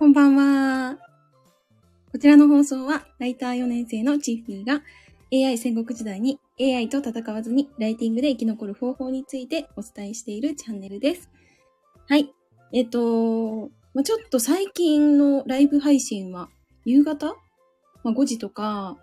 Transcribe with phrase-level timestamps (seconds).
[0.00, 0.96] こんばんは。
[2.10, 4.82] こちらの放送は、ライター4年生のチーフィーが
[5.30, 11.28] AI 戦国時代に AI と戦わずにライティングで生き残る方法についてお伝えしているチャンネルです。
[12.08, 12.32] はい。
[12.72, 16.48] えっと、まあ、ちょっと最近のライブ配信は
[16.86, 17.36] 夕方、
[18.02, 18.96] まあ、5時とか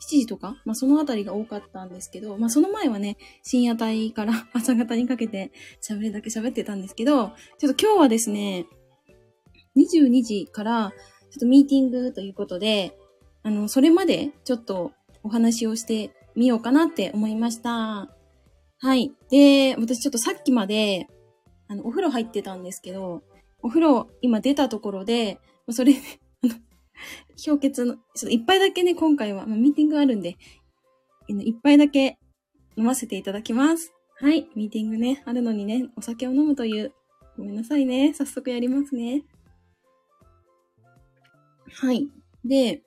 [0.00, 8.66] 7時とか、まあ、そのあたりが多かったんですけど、まあ、その前はね、深夜帯から 朝方にかけて喋るだけ喋ってたんですけど、ちょっと今日はですね、
[9.76, 10.92] 22時から
[11.30, 12.96] ちょっとミーティングということで、
[13.42, 18.08] あの、それまでちょっとお話をしてみようかなって思いました。
[18.78, 19.12] はい。
[19.30, 21.06] で、私ちょっとさっきまで、
[21.68, 23.22] あの、お風呂入ってたんですけど、
[23.62, 25.94] お風呂今出たところで、それ、
[26.42, 26.54] あの、
[27.44, 30.36] 氷結の、ちょっと一杯だけね、今回は、まあ、ミーティングあるんで、
[31.28, 32.18] 一杯だけ
[32.76, 33.92] 飲ませていただきます。
[34.18, 34.48] はい。
[34.54, 36.92] ミーティングね、あるのにね、お酒を飲むという、
[37.36, 38.14] ごめんなさいね。
[38.14, 39.24] 早速やりますね。
[41.72, 42.08] はい。
[42.44, 42.82] で、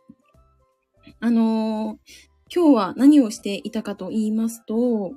[1.19, 1.97] あのー、
[2.53, 5.13] 今日は何をしていたかと言いますと、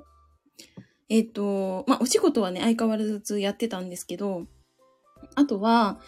[1.09, 4.45] えっ、と、まあ、お仕事はね、相変わらずやってたんですけど、
[5.35, 5.99] あとは、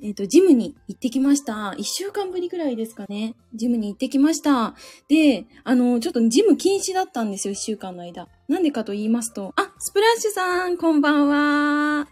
[0.00, 1.74] えっ、と、ジムに行ってきました。
[1.76, 3.34] 一週間ぶりくらいですかね。
[3.54, 4.74] ジムに行ってきました。
[5.08, 8.28] で、あの、ちょっとジム禁止だったんですよ、一週間の間。
[8.48, 12.08] なんでかと言いますと、あ、スプラッシュさん、こんばんは。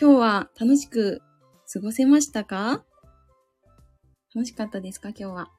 [0.00, 1.22] 今日は楽しく
[1.72, 2.84] 過ごせましたか？
[4.34, 5.50] 楽しかったですか今日は？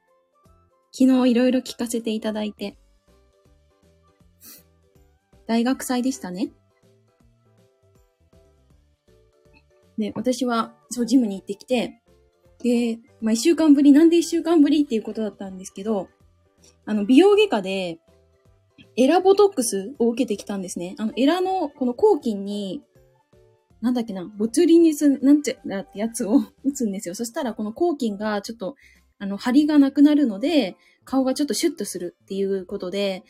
[0.92, 2.78] 昨日いろいろ聞かせていただいて。
[5.46, 6.50] 大学祭でしたね。
[9.98, 12.00] で、私は、そう、ジムに行ってきて、
[12.62, 16.08] で、まあ、一週間ぶり、なんで一週間ぶりっていうことだったんですけど、
[16.86, 17.98] あの、美容外科で、
[18.96, 20.94] エラボトックスを受けてきたんですね。
[20.98, 22.82] あの、エラの、この抗菌に、
[23.82, 27.14] なんだっけな、ボツリニスなんて、だってやつを 打つんですよ。
[27.14, 28.76] そしたらこの抗菌がちょっと、
[29.18, 33.24] あの、張りがなくなるので、顔がちょっとシュッとするっていうことで、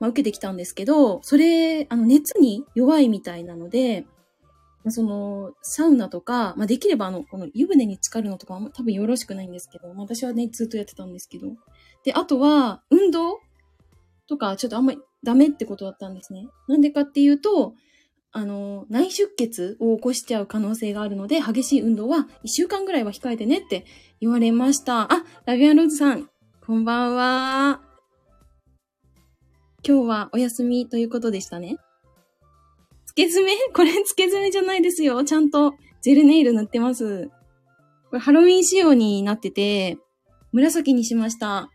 [0.00, 4.06] まあ、受けてきたんですけど、それ、あの、熱に弱いみたいなので、
[4.88, 11.48] その、サウナとか、まあ、できればあの、この湯船に浸かるのとかは多分よろしくないんですけど、まあ、私はね、ずっとやってたんですけど。
[12.04, 13.40] で、あとは、運動
[14.28, 16.46] とか、ちょっとあんまりダメってことだったんですね。
[16.68, 17.74] なんでかっていうと、
[18.36, 23.86] あの、内出血を起こしちゃう可能性があるので、激しい運動は1週間ぐらいは控えてねって
[24.20, 25.02] 言われました。
[25.02, 26.28] あ、ラビアンローズさん、
[26.66, 27.80] こんばんは。
[29.86, 31.76] 今日はお休みということでしたね。
[33.06, 35.22] 付け爪これ付け爪じゃないですよ。
[35.22, 37.28] ちゃんとジェルネイル塗ってます。
[38.10, 39.96] これハロウィン仕様になってて、
[40.50, 41.70] 紫にしました。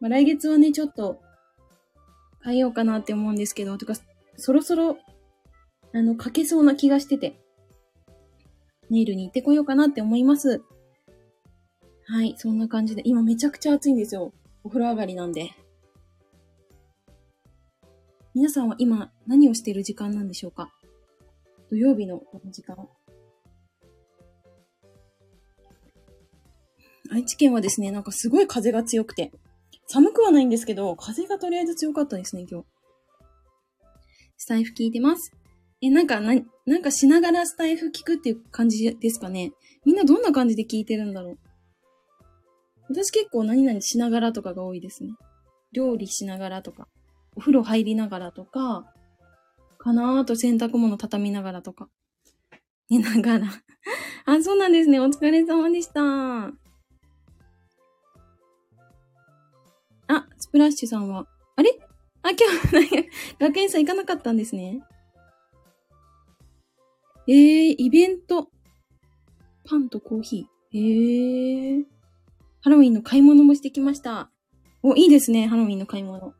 [0.00, 1.22] まあ、来月はね、ちょっと
[2.44, 3.94] 変えようかなって思うんですけど、とか、
[4.36, 4.98] そろそろ
[5.94, 7.40] あの、書けそうな気がしてて、
[8.90, 10.62] ネイルに行ってこようかなって思います。
[12.06, 14.32] はい、そんな感じで、今めちゃくちゃ暑いんですよ。
[14.64, 15.50] お風呂上がりなんで。
[18.34, 20.72] 皆さんは今何をしている時間なんでしょうか？
[21.70, 22.88] 土曜日のこの時間。
[27.10, 29.32] 愛知県はですね、なんかすごい風が強くて、
[29.86, 32.66] 寒くはないんですけど、風がとりあえず強かったですね、今日。
[34.36, 35.32] スタイフ聞いてます。
[35.80, 36.34] え、なんか、な、
[36.66, 39.52] なんかしながらスタイフ聞くっていう感じですかね？
[39.84, 41.38] みんなどんな感じで聞いてるんだろう？
[42.88, 45.12] 私結構何々しながらとかが多いですね。
[45.72, 46.88] 料理しながらとか、
[47.36, 48.92] お風呂入りながらとか、
[49.78, 51.88] かなーと洗濯物畳みながらとか。
[52.90, 53.46] 寝ながら。
[54.24, 54.98] あ、そうなんですね。
[54.98, 56.00] お疲れ様でした。
[60.10, 61.78] あ、スプラッシュさんは、あれ？
[62.22, 62.38] あ、今
[62.80, 64.80] 日、学園祭行かなかったんですね。
[67.30, 68.48] えー、イベント。
[69.68, 70.78] パンとコーヒー。
[70.78, 71.84] えー。
[72.62, 74.30] ハロウィンの買い物もしてきました。
[74.82, 76.32] お、いいですね、ハロウィンの買い物。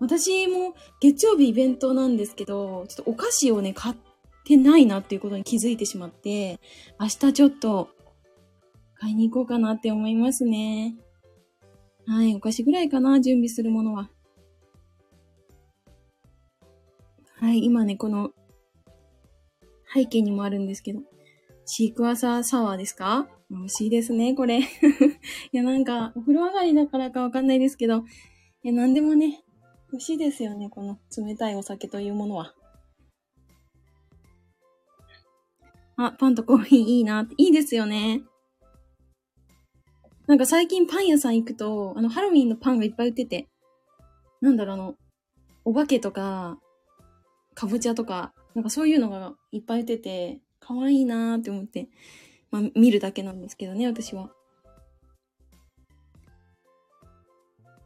[0.00, 3.96] 私も月曜日イベントなんですけど、ちょっとお菓子をね、買っ
[4.44, 6.60] てないなっていうことに気づいてしまって、
[7.00, 7.88] 明日ちょっと
[8.96, 10.94] 買いに行こうかなって思いますね。
[12.06, 14.10] はい、お菓子ぐらいかな、準備するものは。
[17.36, 18.32] はい、今ね、この
[19.94, 21.00] 背景にもあるんですけど。
[21.64, 23.28] シークワーサーサワーですか？
[23.50, 24.60] 美味しいですね、これ。
[24.62, 24.64] い
[25.52, 28.04] や、なんか、お風呂上がりだからかわかんないですけど、
[28.64, 29.44] いや、なんでもね、
[29.92, 32.54] 美味しいですよね、この冷たいお酒というものは。
[35.96, 37.28] あ、パンとコーヒーいいな。
[37.36, 38.22] いいですよね。
[40.26, 43.48] なんか最近パン屋さん行くと、あの、ハロウィンのパンがいっぱい売ってて、
[44.40, 44.96] なんだろう、あの、
[45.64, 46.58] お化けとか、
[47.54, 51.88] かぼちゃとか、なんかそういうのがいっぱい出てて、可愛いなーって思って
[52.50, 54.30] まあ、見るだけなんですけどね、私は。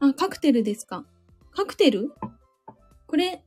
[0.00, 1.06] あ、カクテルですか？
[1.52, 2.12] カクテル？
[3.06, 3.40] これ、ん？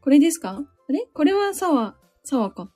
[0.00, 0.64] これですか？
[0.88, 1.06] あれ？
[1.14, 2.68] これはサワー、サワーか。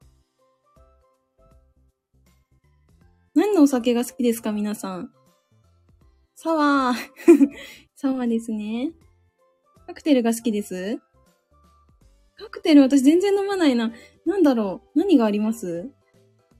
[3.34, 5.12] 何のお酒が好きですか皆さん？
[6.37, 7.49] サワー。
[7.96, 8.93] サワーですね。
[9.87, 11.00] カクテルが好きです？
[12.38, 13.93] カクテル私全然飲まないな。
[14.25, 15.91] なんだろう何があります？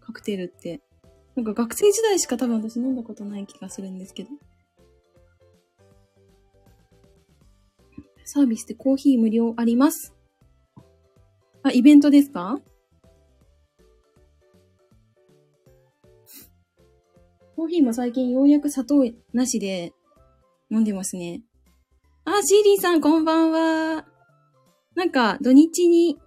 [0.01, 0.81] カクテルって。
[1.35, 4.31] なんか学生時代しか多分私飲んだことない気がするんですけど。
[8.25, 10.15] サービスでコーヒー無料あります？
[11.63, 12.59] あ、イベントですか？
[17.55, 19.93] コーヒーも最近ようやく砂糖なしで
[20.71, 21.43] 飲んでますね。
[22.25, 24.16] あ、シーリーさんこんばんは。
[24.97, 26.19] なんか土日に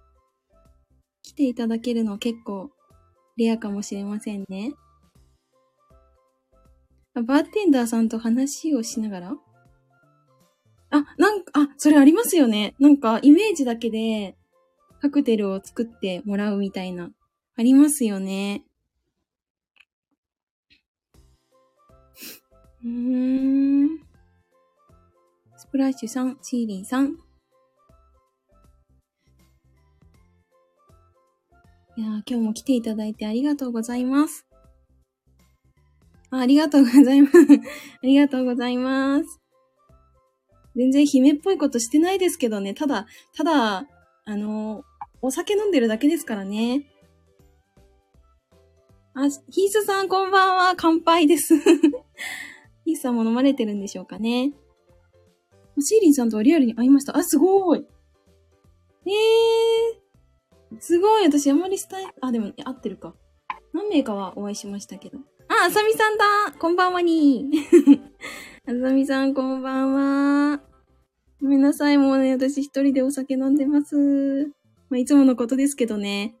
[1.22, 2.70] 来ていただけるの結構
[3.36, 4.72] レアかもしれませんね。
[7.14, 9.36] バーテンダーさんと話をしながら？
[10.92, 12.74] あ、なんか、あ、それありますよね。
[12.78, 14.36] なんか、イメージだけで、
[15.00, 17.10] カクテルを作ってもらうみたいな。
[17.56, 18.64] ありますよね。
[22.84, 23.98] うーん。
[25.56, 27.18] スプラッシュさん、シーリンさん。
[31.96, 34.46] いや今日も来ていただいてありがとうございます。
[36.30, 37.36] あありがとうございます。
[38.02, 39.40] ありがとうございます。
[40.76, 42.74] 全然姫っぽいことしてないですけどね。
[42.74, 43.06] ただ、
[43.36, 43.88] ただ、
[44.24, 44.84] あの、
[45.20, 46.86] お酒飲んでるだけですからね。
[49.14, 50.74] あ、ヒースさんこんばんは。
[50.76, 51.58] 乾杯です。
[52.86, 54.52] ヒースさんも飲まれてるんでしょうかね。
[55.80, 57.16] シーリンさんとはリアルに会いました。
[57.16, 57.84] あ、すごい。
[59.06, 59.99] えー。
[60.80, 61.24] すごい。
[61.26, 63.14] 私あんまりスタイ、あ、でも、合ってるか。
[63.72, 65.18] 何名かはお会いしましたけど。
[65.48, 66.24] あ、あさみさんだ
[66.58, 67.50] こんばんはに
[68.66, 70.60] あさみさん、こんばんは。
[71.40, 74.46] ごめんなさい、もうね、私一人でお酒飲んでます。
[74.88, 76.34] まあ、いつものことですけどね。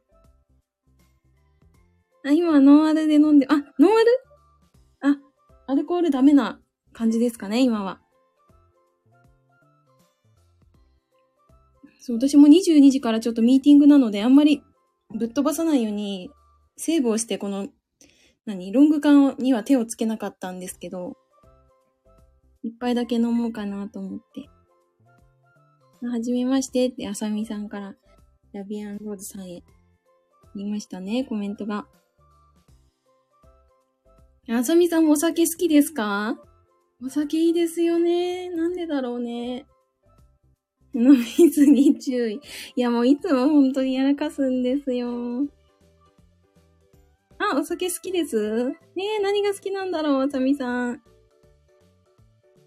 [2.24, 4.20] あ、今、ノンアルで飲んで、あ、ノンアル？
[5.02, 5.16] あ、
[5.68, 6.60] アルコールダメな
[6.92, 8.00] 感じですかね、今は。
[12.00, 14.62] そう、私も22時からちょっとミーティングなので、あんまり
[15.14, 16.30] ぶっ飛ばさないように、
[16.76, 17.68] セーブをして、この、
[18.46, 21.16] 何、ロング缶には手をつけなかったんですけど、
[22.62, 24.48] 一杯だけ飲もうかなと思って。
[26.06, 27.94] はじめましてって、あさみさんから、
[28.52, 29.62] ラビアンローズさんへ、
[30.56, 31.86] 言いましたね、コメントが。
[34.48, 36.36] あさみさんもお酒好きですか？
[37.04, 38.50] お酒いいですよね。
[38.50, 39.66] なんでだろうね。
[40.94, 42.40] 飲みすぎ注意。
[42.76, 45.46] いや、もういつも本当にやらかすんですよ。
[47.38, 48.68] あ、お酒好きです？
[48.68, 48.74] ね
[49.18, 51.02] え、何が好きなんだろう、あさみさん。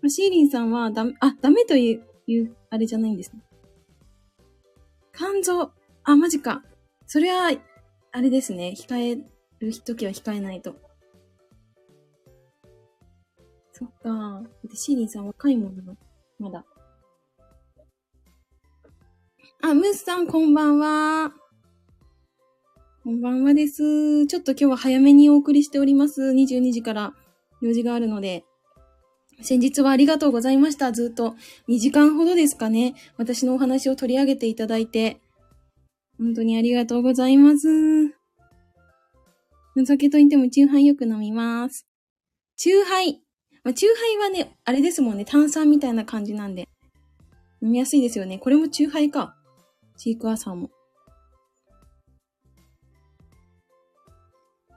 [0.07, 3.41] シーリンさんはダメ、あ、ダメという、いう、あれじゃないんですね。
[5.13, 5.71] 肝臓。
[6.03, 6.63] あ、マジか。
[7.05, 7.51] それは、
[8.11, 8.73] あれですね。
[8.75, 9.23] 控え
[9.59, 10.75] る時は控えないと。
[13.71, 14.43] そっか。
[14.73, 15.95] シーリンさん若いもの
[16.39, 16.65] まだ。
[19.65, 21.31] あ、ムースさん、こんばんは。
[23.01, 24.27] こんばんはです。
[24.27, 26.21] ちょっと今日は早めにお送りしております。
[26.21, 27.13] 22時から
[27.61, 28.43] 用事があるので。
[29.41, 30.91] 先日はありがとうございました。
[30.91, 31.35] ずっと
[31.69, 32.93] 2時間ほどですかね。
[33.15, 35.21] 私のお話を取り上げていただいて。
[36.17, 37.69] 本当にありがとうございます。
[39.77, 41.87] お酒といっても、チューハイよく飲みます。
[42.57, 43.21] チューハイ。
[43.63, 45.23] まあ、チューハイはね、あれですもんね。
[45.23, 46.67] 炭酸みたいな感じなんで。
[47.61, 48.39] 飲みやすいですよね。
[48.39, 49.37] これもチューハイか。
[49.97, 50.69] シークワーサーも。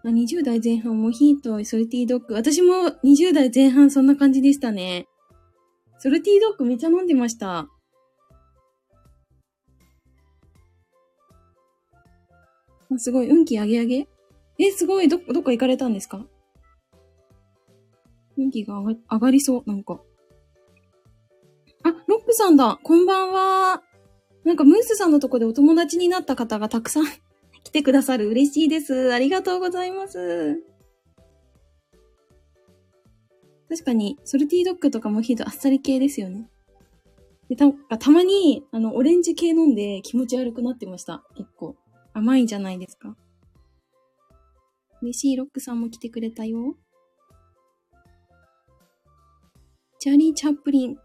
[0.04, 2.34] あ、20代前半、モヒート、ソルティードッグ。
[2.34, 5.08] 私も20代前半そんな感じでしたね。
[5.98, 7.66] ソルティードッグめっちゃ飲んでました。
[12.88, 14.08] あすごい、運気上げ上げ？
[14.58, 16.24] え、すごい、ど、どっか行かれたんですか？
[18.38, 20.00] 運気が上が上がりそう、なんか。
[21.82, 22.78] あ、ロックさんだ。
[22.82, 23.82] こんばんは。
[24.46, 27.04] なんかムースさんのとこでお友達になった方がたくさん
[27.64, 28.28] 来てくださる。
[28.28, 29.12] 嬉しいです。
[29.12, 30.62] ありがとうございます。
[33.68, 36.48] 確かに、ソルティードッグとかモヒートあっさり系ですよね。
[37.48, 41.24] で、た、たまに、あの、オレンジ系飲んで気持ち悪くなってました。
[41.34, 41.76] 結構。
[42.12, 43.16] 甘いんじゃないですか。
[45.02, 46.76] 嬉しいロックさんも来てくれたよ。
[49.98, 50.96] チャーリー・チャップリン。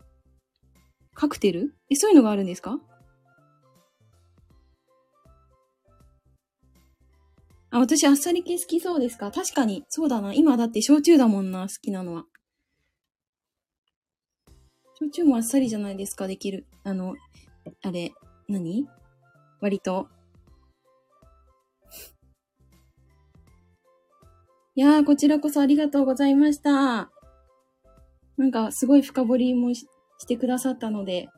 [1.15, 1.73] カクテル？
[1.89, 2.79] え、そういうのがあるんですか？
[7.73, 9.31] あ、私あっさり系好きそうですか？
[9.31, 9.85] 確かに。
[9.87, 10.33] そうだな。
[10.33, 12.25] 今だって焼酎だもんな、好きなのは。
[14.99, 16.67] 焼酎もあっさりじゃないですか、できる。
[16.83, 17.15] あの、
[17.81, 18.11] あれ、
[18.49, 18.87] 何？
[19.61, 20.09] 割と。
[24.75, 27.09] いやー、こちらこそありがとうございました。
[28.37, 29.87] なんか、すごい深掘りもし
[30.19, 31.29] してくださったので、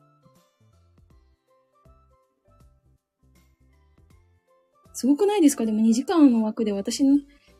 [4.94, 5.66] すごくないですか？
[5.66, 7.18] でも2時間の枠で私の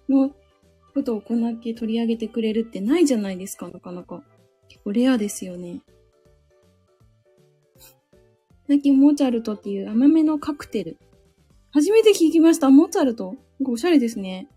[0.08, 0.30] の
[0.94, 4.22] ことをこんだけ取り上げてくれるってないじゃないですか、なかなか。
[4.68, 5.80] 結構レアですよね。
[8.66, 10.96] 最近モーツァルトっていう甘めのカクテル。
[11.72, 12.70] 初めて聞きました。
[12.70, 14.48] モーツァルトなんかおしゃれですね。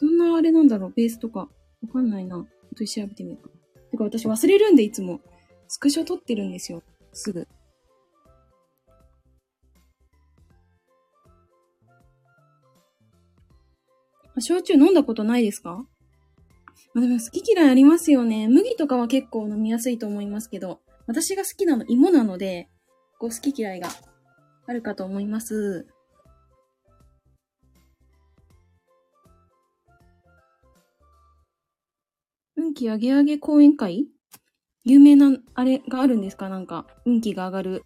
[0.00, 0.92] どんなあれなんだろう？
[0.94, 1.40] ベースとか。
[1.40, 1.48] わ
[1.92, 2.38] かんないな。
[2.38, 2.46] 後
[2.78, 3.50] で調べてみようか
[3.90, 5.20] てか私忘れるんでいつも。
[5.66, 6.82] スクショ撮ってるんですよ。
[7.12, 7.48] すぐ。
[14.40, 15.86] 焼酎飲んだことないですか？
[16.92, 18.48] まあ、でも好き嫌いありますよね。
[18.48, 22.68] 麦とかは結構飲みやすいと思いますけど、私が好きなの芋なので、
[23.18, 23.88] こう好き嫌いが
[24.66, 25.86] あるかと思います。
[32.56, 34.06] 運気上げ上げ講演会？
[34.84, 36.48] 有名な、あれがあるんですか？
[36.48, 37.84] なんか、運気が上がる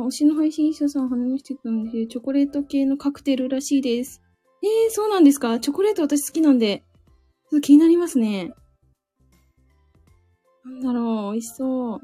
[0.00, 4.22] 推しの配信者さん話してたんで、チョコレート系のカクテルらしいです。
[4.62, 5.60] えー、そうなんですか？
[5.60, 8.52] チョコレート私好きなんで、ちょっと気になりますね。
[10.64, 12.00] なんだろう、美味しそう。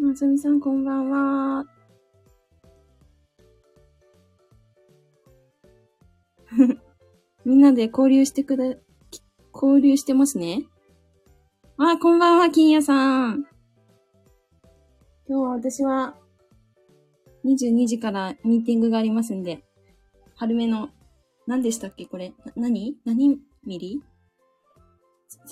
[0.00, 1.64] まさみさん、こんばんは。
[7.44, 8.64] みんなで交流してくだ、
[9.52, 10.64] 交流してますね。
[11.76, 13.46] あ、こんばんは、金谷さん。
[15.30, 16.14] 今日は私は
[17.44, 19.62] 22時からミーティングがありますんで、
[20.36, 20.88] 春めの、
[21.46, 22.06] 何でしたっけ？
[22.06, 22.32] これ。
[22.46, 22.96] な、何？
[23.04, 23.38] 何？
[23.66, 24.02] ミリ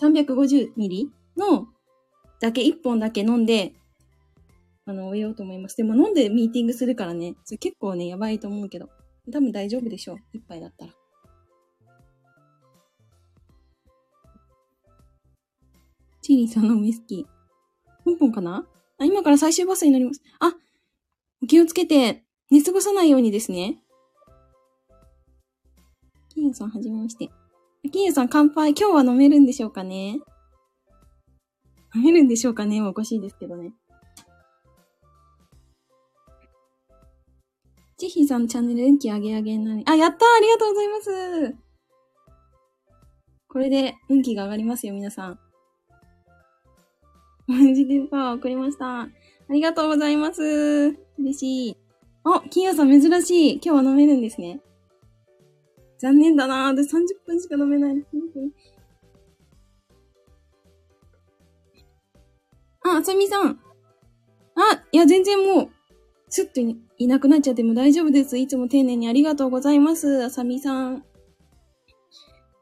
[0.00, 1.10] ?350 ミリ？
[1.36, 1.66] の
[2.40, 3.74] だけ、1本だけ飲んで、
[4.86, 5.76] あの、終えようと思います。
[5.76, 8.88] でも飲んでミーティングするからね、それ結構ね、やばいと思うけど。
[9.30, 10.16] 多分大丈夫でしょう。
[10.34, 10.92] 1杯だったら。
[16.22, 18.04] チリさんのウイスキー。
[18.04, 18.66] ポンポンかな？
[18.98, 20.22] あ、今から最終バスに乗ります。
[20.40, 20.54] あ、
[21.42, 23.80] お気をつけて、寝過ごさないようにですね。
[26.28, 27.30] 金ンさん、はじめまして。
[27.92, 28.70] 金ンさん、乾杯。
[28.70, 30.20] 今日は飲めるんでしょうかね
[31.94, 32.82] 飲めるんでしょうかね？
[32.82, 33.72] おかしいですけどね。
[37.98, 39.82] ちひさん、チャンネル運気上げ上げになり。
[39.86, 41.56] あ、やったありがとうございます
[43.48, 45.38] これで運気が上がりますよ、皆さん。
[47.46, 49.02] マジでパワー送りました。
[49.02, 49.08] あ
[49.50, 50.42] りがとうございます。
[51.18, 51.76] 嬉しい。
[52.24, 53.52] あ、金谷さん珍しい。
[53.54, 54.60] 今日は飲めるんですね。
[55.98, 56.74] 残念だなぁ。
[56.74, 57.94] 私30分しか飲めない。
[62.82, 63.60] あ、あさみさん。
[64.56, 65.70] あ、いや、全然もう、
[66.28, 68.36] すっといなくなっちゃっても大丈夫です。
[68.36, 70.24] いつも丁寧にありがとうございます。
[70.24, 71.04] あさみさん。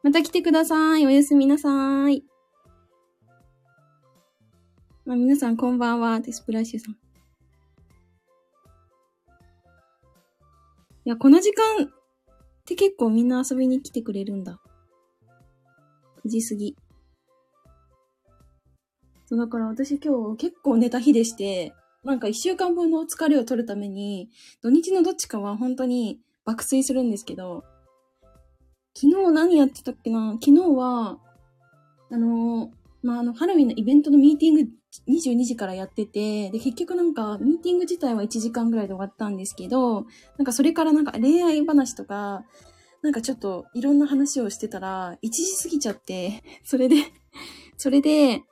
[0.03, 1.07] また来てください。
[1.07, 2.23] おやすみなさい。
[5.07, 6.95] まあ、皆さんこんばんは、デスプラッシュさん。
[6.95, 6.97] い
[11.05, 11.89] や、この時間っ
[12.65, 14.59] て結構みんな遊びに来てくれるんだ。
[16.25, 16.75] 9時過ぎ。
[19.27, 24.31] そう、だから私今日結構寝た日でして、なんか一週間分の疲れを取るために、
[24.63, 27.63] 土日のどっちかは本当に爆睡するんですけど、
[28.97, 30.39] 昨日何やってたっけな？
[30.43, 31.19] 昨日は、
[32.11, 32.71] あの
[33.03, 34.71] まあ、あの、ハロウィンのイベントのミーティング
[35.09, 40.07] 22時からやってて、で、結局なんか、ミーティング自体は1時間ぐらいで終わったんですけど、
[40.39, 42.45] なんかそれからなんか恋愛話とか、
[43.03, 46.97] なんかちょっといろんな話をしてたら、1時過ぎちゃって、 それで
[47.77, 48.43] それで、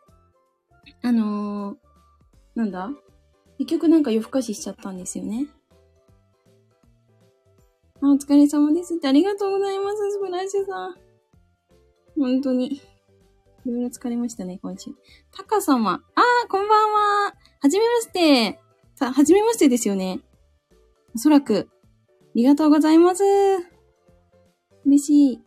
[1.02, 1.78] あのー、
[2.54, 2.90] なんだ？
[3.58, 5.46] 結局なんか夜更かししちゃったんですよね。
[8.00, 10.96] あ、お疲れ様ですってありがとうございます、スプラッシュさん。
[12.18, 12.80] 本当に。
[13.64, 14.90] いろいろ疲れましたね、今週。
[15.30, 15.92] タカ様。
[15.92, 16.92] あー、こんばん
[17.26, 17.34] は。
[17.60, 18.60] はじめまして。
[18.96, 20.20] さ、はじめましてですよね。
[21.14, 21.68] おそらく。
[21.70, 21.74] あ
[22.34, 23.22] りがとうございます。
[24.84, 25.40] 嬉しい。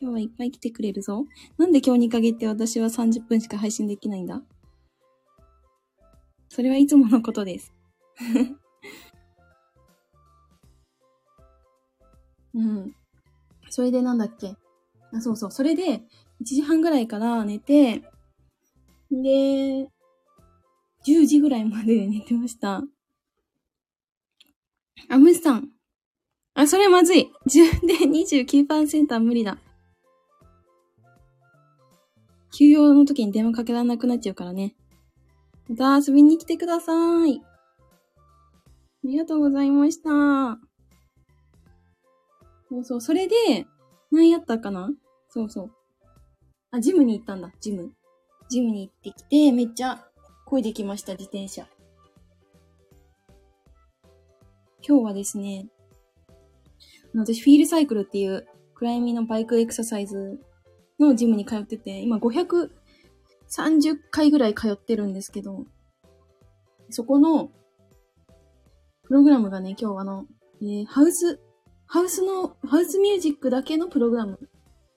[0.00, 1.26] 今日はいっぱい来てくれるぞ。
[1.58, 4.42] なんで今日に限って私は30分しか配信できないんだ？
[6.48, 7.70] それはいつものことです。
[12.54, 12.96] うん。
[13.68, 14.56] それでなんだっけ？
[15.12, 15.50] あ、そうそう。
[15.50, 16.02] それで、
[16.40, 18.02] 1時半ぐらいから寝て、
[19.10, 19.88] で、
[21.06, 22.82] 10時ぐらいまで 寝てました。
[25.08, 25.70] あ、ムスさん。
[26.54, 27.30] あ、それまずい。
[27.46, 29.58] 充電29%は無理だ。
[32.54, 34.76] 休養の時に電話かけられなくなっちゃうからね。
[35.68, 37.40] また遊びに来てください。
[39.04, 40.60] ありがとうございました。
[42.68, 43.66] そうそう、それで、
[44.10, 44.90] 何やったかな？
[45.34, 45.70] そうそう。
[46.72, 47.90] あ、ジムに行ったんだ、ジム。
[48.50, 50.04] ジムに行ってきて、めっちゃ
[50.46, 51.66] 漕いできました、自転車。
[54.86, 55.68] 今日はですね、
[57.14, 60.38] 私、フィールサイクルっていう、暗闇のバイクエクササイズ
[61.00, 62.68] のジムに通ってて、今530
[64.10, 65.64] 回ぐらい通ってるんですけど、
[66.90, 67.50] そこの、
[69.04, 70.26] プログラムがね、今日あの、
[70.60, 71.40] えーハウス、
[71.86, 74.38] ハウスの、ハウスミュージックだけのプログラム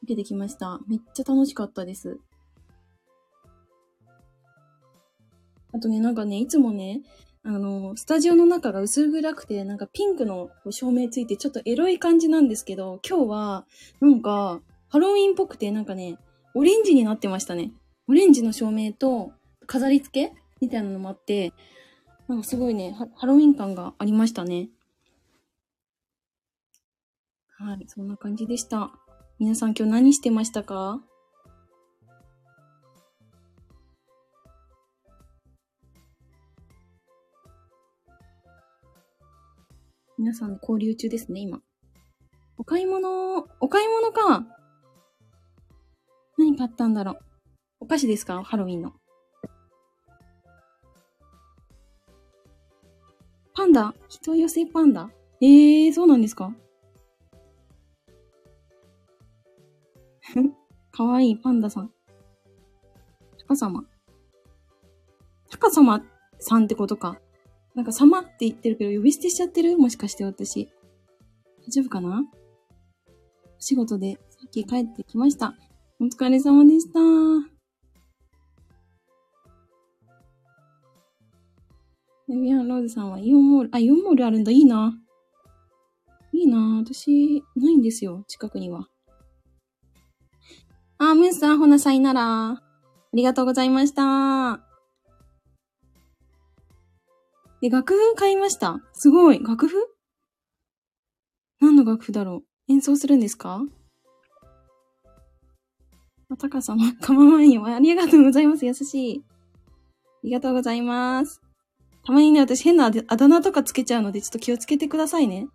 [0.06, 0.80] 受けてきました。
[0.88, 2.20] めっちゃ楽しかったです。
[5.74, 7.02] あとね、なんかね、いつもね、
[7.44, 13.66] あの、スタジオの中が薄暗くて、なんかピンクの照明ついてちょっとエロい感じなんですけど、今日は、
[14.00, 16.18] なんか、ハロウィンっぽくて、なんかね、
[16.54, 17.72] オレンジになってましたね。
[18.08, 19.34] オレンジの照明と、
[19.66, 21.52] 飾り付けみたいなのもあって、
[22.28, 24.70] なんかすごいね、ハハロウィン感がありましたね。
[27.58, 28.92] はい、そんな感じでした。
[29.38, 31.02] 皆さん今日何してましたか？
[40.18, 41.60] 皆さん交流中ですね、今。
[42.58, 44.46] お買い物、お買い物か。
[46.38, 47.20] 何買ったんだろう。
[47.82, 48.42] お菓子ですか？
[48.42, 48.94] ハロウィンの。
[53.54, 53.94] パンダ？
[54.08, 55.10] 人寄せパンダ？
[55.42, 56.56] ええー、そうなんですか？
[60.92, 61.92] かわいいパンダさん。
[63.48, 63.84] 高様。
[65.50, 66.04] 高様
[66.40, 67.20] さんってことか。
[67.76, 69.78] なんか様って言ってるけど、呼び捨てしちゃってる？
[69.78, 70.70] もしかして私。
[71.68, 72.24] 大丈夫かな？
[73.58, 75.54] お仕事でさっき帰ってきました。
[76.00, 77.00] お疲れ様でした。
[82.28, 84.52] デビアン・ローズさんはイオンモール、あ、イオンモールあるんだ。
[84.52, 84.98] いいな。
[86.32, 86.80] いいな。
[86.84, 88.24] 私、ないんですよ。
[88.28, 88.88] 近くには。
[90.98, 92.52] あ、ムースさん、ほなさいなら。
[92.52, 92.62] あ
[93.14, 94.62] りがとうございました。
[97.62, 98.82] え、楽譜買いました？
[98.94, 99.40] すごい。
[99.44, 99.76] 楽譜？
[101.60, 102.72] 何の楽譜だろう？
[102.72, 103.62] 演奏するんですか？
[106.30, 107.66] あ、タカ様、かまわんよ。
[107.66, 108.66] ありがとうございます。
[108.66, 109.24] 優しい。
[109.26, 109.30] あ
[110.24, 111.42] りがとうございます。
[112.06, 115.48] たまにね、私変なあだ名とかつけちゃうので、ちょっと気をつけてくださいね。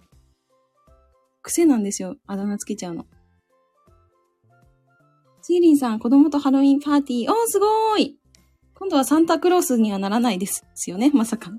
[1.43, 2.17] 癖なんですよ。
[2.27, 3.07] あだ名つけちゃうの。
[5.51, 7.29] シーリンさん、子供とハロウィンパーティー。
[7.29, 8.17] おー、すごーい
[8.73, 10.65] 今度はサンタクロースにはならないです。
[10.87, 11.51] よね まさか。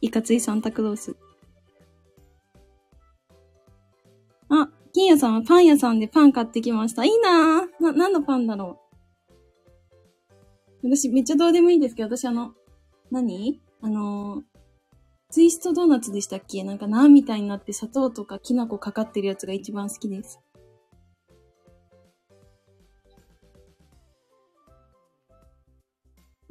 [0.00, 1.16] いかついサンタクロース。
[4.48, 7.04] あ、金谷さんはパン屋さんでパン買ってきました。
[7.04, 7.82] いいなぁ。
[7.84, 8.80] な、何のパンだろ
[10.82, 10.88] う。
[10.88, 12.56] 私、めっちゃどうでもいいんですけど、私あの、
[13.12, 13.62] 何？
[13.80, 14.42] あのー、
[15.30, 16.64] ツイストドーナツでしたっけ？
[16.64, 20.40] なんかナンみたいになって砂糖とかきな粉かかってるやつが一番好きです。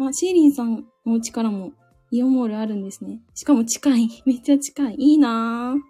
[0.07, 1.73] あ、シーリンさんのお家からも
[2.11, 3.21] イオンモールあるんですね。
[3.35, 4.09] しかも近い。
[4.25, 4.95] めっちゃ近い。
[4.97, 5.89] いいなぁ。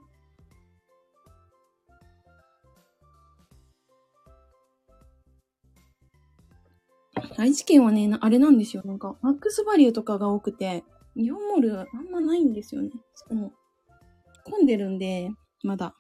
[7.38, 8.82] 愛知県はね、あれなんですよ。
[8.84, 10.84] なんか、マックスバリューとかが多くて、
[11.16, 12.92] イオンモールあんまないんですよね。
[13.16, 13.54] しかも、
[14.44, 15.32] 混んでるんで、
[15.64, 15.96] まだ。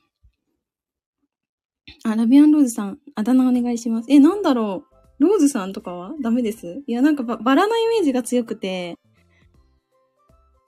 [2.03, 4.07] あ、ラビアンローズさん、あだ名お願いします。
[4.09, 6.81] え、なんだろうローズさんとかはダメです？
[6.87, 8.95] いや、なんかババラのイメージが強くて、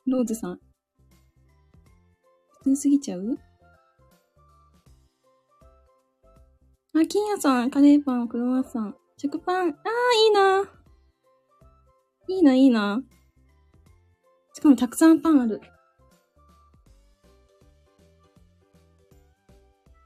[0.06, 0.60] ローズさん。
[2.64, 3.38] 普通すぎちゃう？
[6.94, 9.70] あ、金谷さん、カレーパン、クロワッサン、食パン。
[9.70, 10.64] あー、いいな。
[12.28, 13.02] いいな、いいな。
[14.54, 15.62] しかもたくさんパンある。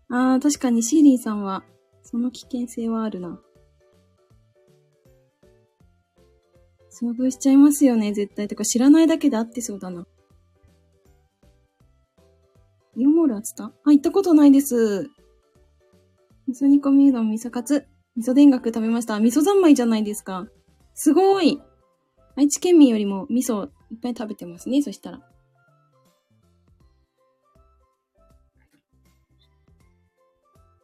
[0.09, 1.63] あー、確かにシーリンさんは、
[2.03, 3.41] その危険性はあるな。
[7.01, 8.47] 遭遇しちゃいますよね、絶対。
[8.47, 10.07] てか知らないだけであってそうだな。
[12.95, 15.09] イオモールあつたあ、行ったことないです。
[16.47, 19.19] 味噌煮込みうどん、味噌カツ、味噌田楽食べました。
[19.19, 20.47] 味噌三昧じゃないですか。
[20.93, 21.61] すごい
[22.37, 25.19] 愛知県民よりも味噌いっぱい食べてますね、そしたら。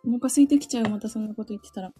[0.04, 1.94] お腹空いてきちゃう、またそんなこと言ってたら。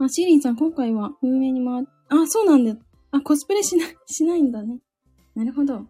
[0.00, 2.78] あ、シーリンさん、今回は運営に回っ、あ、そうなんだよ。
[3.10, 4.80] あ、コスプレしない、 しないんだね。
[5.34, 5.86] なるほど。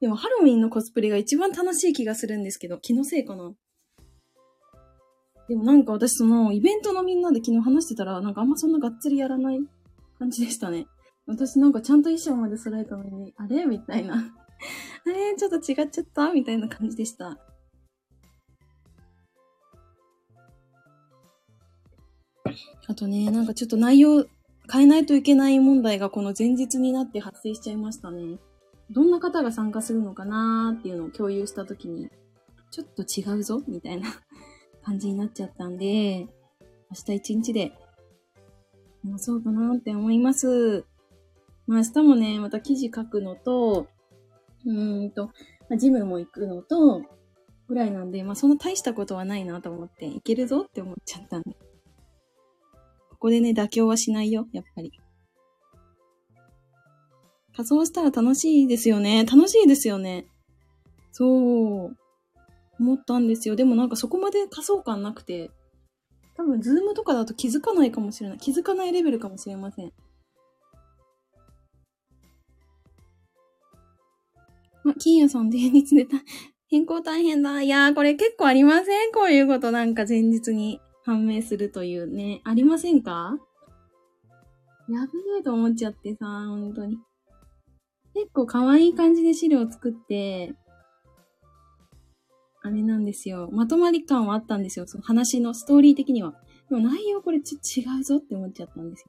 [0.00, 3.52] でも、ハロウィンのコスプレが一番楽しい気がするんですけど、気のせいかな。
[5.48, 9.60] でもなんか私その、イベントのみんなで昨日話してたら、なんかあんまそんながっつりやらない
[10.18, 10.86] 感じでしたね。
[11.26, 13.66] 私なんかちゃんと衣装まで揃えたのに、あれ？
[13.66, 14.14] みたいな。
[15.04, 15.34] あれ？
[15.36, 16.32] ちょっと違っちゃった？
[16.32, 17.36] みたいな感じでした。
[22.86, 24.26] あとね、なんかちょっと内容
[24.72, 28.38] 変えないといけない問題がこの前日になって発生しちゃいましたね。
[28.90, 32.08] どんな方が参加するのかなーっていうのを共有したときに、
[32.70, 34.08] ちょっと違うぞみたいな
[34.82, 36.26] 感じになっちゃったんで、
[36.90, 37.72] 明日一日で、
[39.02, 40.84] もうそうかなって思います。
[41.66, 43.86] まあ明日もね、また記事書くのと、
[44.66, 45.30] うーんと、
[45.68, 47.02] ま、ジムも行くのと、
[47.68, 51.56] ぐらいなんで、まあそんな大したことはないなと思って、いけるぞって思っちゃったんで。
[53.20, 54.92] ここでね、妥協はしないよ、やっぱり。
[57.54, 59.26] 仮装したら楽しいですよね。
[59.26, 60.24] 楽しいですよね。
[61.12, 61.96] そう。
[62.78, 63.56] 思ったんですよ。
[63.56, 65.50] でもなんかそこまで仮想感なくて、
[66.34, 68.38] 多分ズームとかだと気づかないかもしれない。
[68.38, 69.92] 気づかないレベルかもしれません。
[74.86, 76.16] あ、金谷さん、前日ネタ、
[76.68, 77.60] 変更大変だ。
[77.60, 79.12] いやー、これ結構ありません？
[79.12, 82.40] こういうことなんか前日に判明するというね。
[82.44, 83.36] ありませんか？
[84.88, 86.98] やべえと思っちゃってさ、本当に。
[88.14, 90.52] 結構可愛い感じで資料作って、
[92.62, 93.48] あれなんですよ。
[93.52, 94.86] まとまり感はあったんですよ。
[94.86, 96.34] その話のストーリー的には。
[96.68, 99.06] でも内容これちょっと違うぞって思っちゃったんですよ。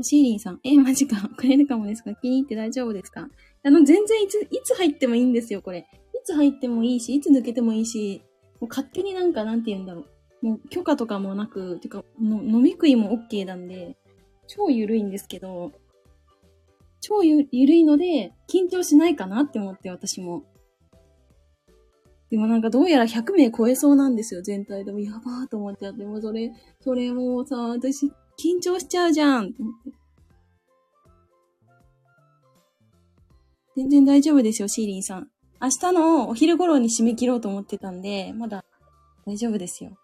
[0.00, 1.16] シーリンさん、え、マジか。
[1.36, 2.14] くれるかもですか？
[2.14, 3.28] 気に入って大丈夫ですか？
[3.64, 5.80] あの、全然いつ、いつ入ってもいいんですよ、これ。
[5.80, 5.84] い
[6.24, 8.22] つ入ってもいいし、いつ抜けてもいいし、
[8.60, 10.06] もう勝手になんか、なんて言うんだろう。
[10.42, 13.96] もう許可とかもなく、てか、の飲み食いも OK なんで、
[14.46, 15.72] 超ゆるいんですけど、
[17.00, 20.44] 超ゆゆるいので、緊張しないかなって思って、私も。
[22.30, 25.00] でもなんかどうやら100名超えそうなんですよ、全体でも。
[25.00, 28.06] やばーと思っちゃって、もうそれ、それもうさ、私、
[28.38, 29.54] 緊張しちゃうじゃん
[33.74, 35.28] 全然大丈夫ですよ、シーリンさん。
[35.60, 38.64] 明日のお昼頃に締め切ろうと思ってたんで、まだ
[39.24, 39.96] 大丈夫ですよ。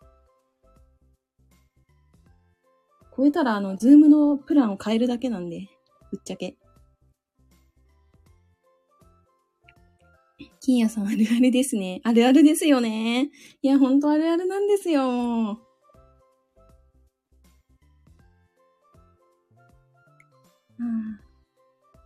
[3.17, 5.69] 超えたら、あの、ズームのプランを変えるだけなんで、
[6.11, 6.57] ぶっちゃけ。
[10.61, 12.01] 金谷さんあるあるですね。
[12.05, 13.31] あるあるですよね。
[13.63, 15.01] いや、ほんとあるあるなんですよ。
[15.03, 15.59] は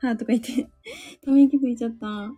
[0.02, 0.68] あ、はあ、とか言って
[1.24, 2.32] ため息ついちゃった。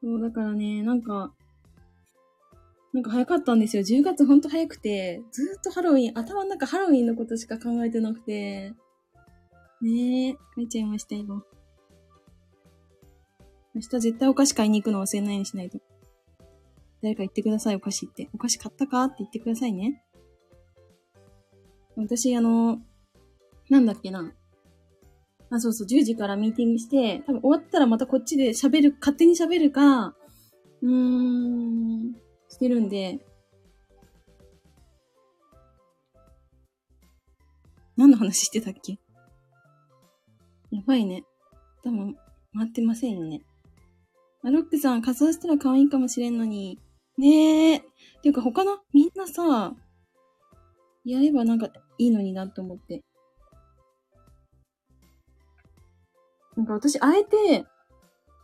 [0.00, 1.34] そう、だからね、なんか、
[2.92, 3.82] なんか早かったんですよ。
[3.82, 8.74] 10月ほんと早くて、ずっとハロウィン、頭の中ハロウィンのことしか考えてなくて、
[9.80, 11.44] ねえ、書いちゃいましたよ。
[13.74, 15.78] 明日絶対お菓子買いに行くの忘れないようにしないと。
[17.02, 18.28] 誰か言ってください、お菓子って。
[18.34, 20.04] お菓子買ったかって言ってくださいね。
[21.96, 22.78] 私、あの、
[23.70, 24.32] なんだっけな。
[25.50, 30.14] あ、そうそう、10時からミーティングして、多分終わったらまたこっちで喋る、勝手に喋るか、
[30.82, 32.14] うーん、
[32.62, 33.18] してるんで、
[37.96, 39.00] 何の話してたっけ？
[40.70, 41.24] やばいね。
[41.82, 42.16] 多分、
[42.54, 43.42] 回ってませんよね。
[44.44, 46.78] あ、ロックさん、仮装したら可愛いかもしれんのに。
[47.18, 47.80] ねえ。
[47.80, 49.74] ていうか他のみんなさ、
[51.04, 53.02] やればなんかいいのになって思って。
[56.56, 57.66] なんか私、あえて、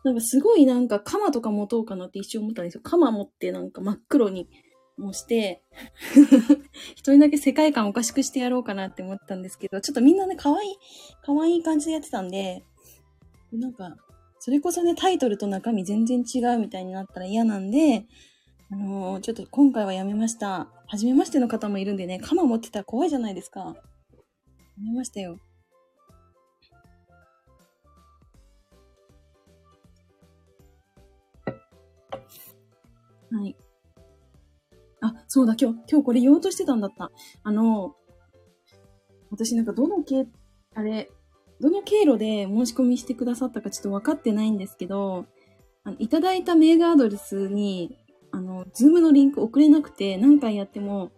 [0.04, 2.80] なんかすごいなんか鎌とか持とうかなって一瞬思ったんですよ。
[2.82, 4.48] 鎌持ってなんか真っ黒に
[4.96, 5.62] もして
[6.94, 10.76] 一人だけ世界観おかしくしてやろうかなって思ったんですけど、ちょっとみんなね、可愛い、
[11.22, 12.64] 可愛い感じでやってたんで、
[13.52, 13.96] なんか、
[14.40, 18.06] それこそね、タイトルと中身全然違うみたいになったら嫌なんで、
[18.70, 20.68] あのー、ちょっと今回はやめました。
[20.86, 23.60] 初めましての方もいるんでね、鎌持ってたら怖いじゃないですか。
[23.60, 23.74] や
[24.84, 25.38] めましたよ。
[33.30, 33.56] はい。
[35.00, 37.10] あ、そうだ、今日、今日これ言おうとしてたんだった。
[37.42, 37.94] あの、
[39.30, 40.26] 私なんかどの系、
[40.74, 41.10] あれ、
[41.60, 45.26] どの経路で申し込みしてくださったかちょっと分かってないんですけど、
[45.84, 47.98] あのいただいたメールアドレスに、
[48.30, 51.10] あの、 Zoom のリンク送れなくて、何回やっても、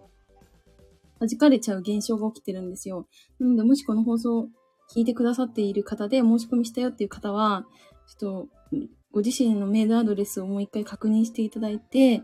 [1.21, 3.07] 弾かれちゃう現象が起きてるんですよ。
[3.39, 4.49] なので、もしこの放送
[4.95, 7.67] 聞いてくださっている方で申し込みしたよっていう方は、
[8.07, 8.81] ちょっと、
[9.13, 12.23] ご自身のメールアドレスをもう一回確認していただいて、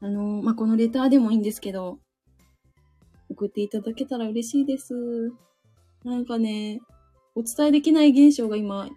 [0.00, 1.98] あの、まあ、このレターでもいいんですけど、
[3.30, 4.94] 送っていただけたら嬉しいです。
[6.04, 6.80] なんかね、
[7.34, 8.88] お伝えできない現象が今、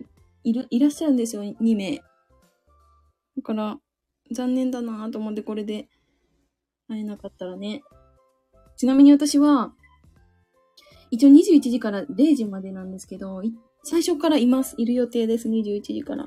[0.44, 1.98] いる、いらっしゃるんですよ、2名。
[1.98, 3.78] だから、
[4.32, 5.90] 残念だなぁと思ってこれで
[6.88, 7.82] 会えなかったらね。
[8.78, 9.74] ちなみに私は、
[11.10, 13.42] 一応21時から0時までなんですけど、
[13.84, 14.76] 最初からいます。
[14.78, 15.50] いる予定です。
[15.50, 16.26] 21時から。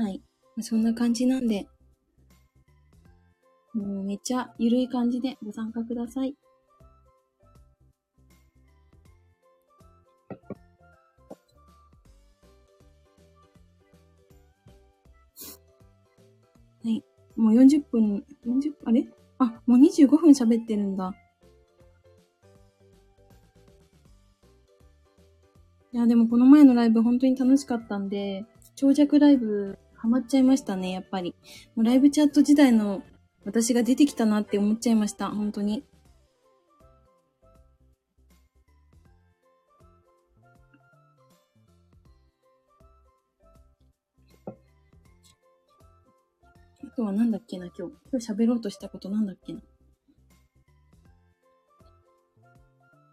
[0.00, 0.22] はい。
[0.62, 1.68] そんな感じなんで、
[3.74, 6.34] もうめっちゃゆるい感じでご参加ください。
[16.82, 17.04] はい。
[17.36, 19.06] もう40分、40あれ？
[19.38, 21.14] あ、もう25分喋ってるんだ。
[25.92, 31.34] いや、でもこの前のライブ本当に楽しかったんで、長尺ライブハマっちゃいましたね、やっぱり。
[31.76, 33.02] もうライブチャット時代の
[33.44, 35.84] 私が出てきたなって思っちゃいました、本当に。
[46.82, 47.94] あとはなんだっけな、今日。
[48.10, 49.60] 今日喋ろうとしたことなんだっけな。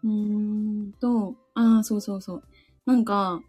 [0.04, 2.42] うーんと、ああ、そうそうそう。
[2.86, 3.42] なんか、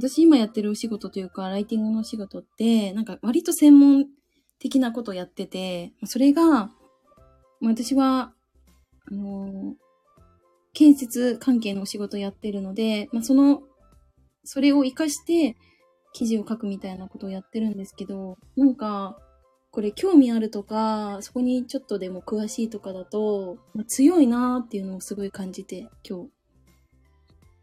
[0.00, 4.06] 私今やってるお仕事というか、ライティングのお仕事って、なんか割と専門
[4.58, 6.70] 的なことをやってて、それが、
[7.62, 8.32] 私は、
[9.10, 9.74] あの
[10.72, 13.62] 建設関係のお仕事をやってるので、まあ、その、
[14.44, 15.56] それを活かして
[16.14, 19.18] 記事を書くみたいなことをやってるんですけど、なんか、
[19.70, 26.39] これ興味あるとか、そこにちょっとでも詳しいとかだと、まあ、強いなーっていうのをすごい感じて、今日。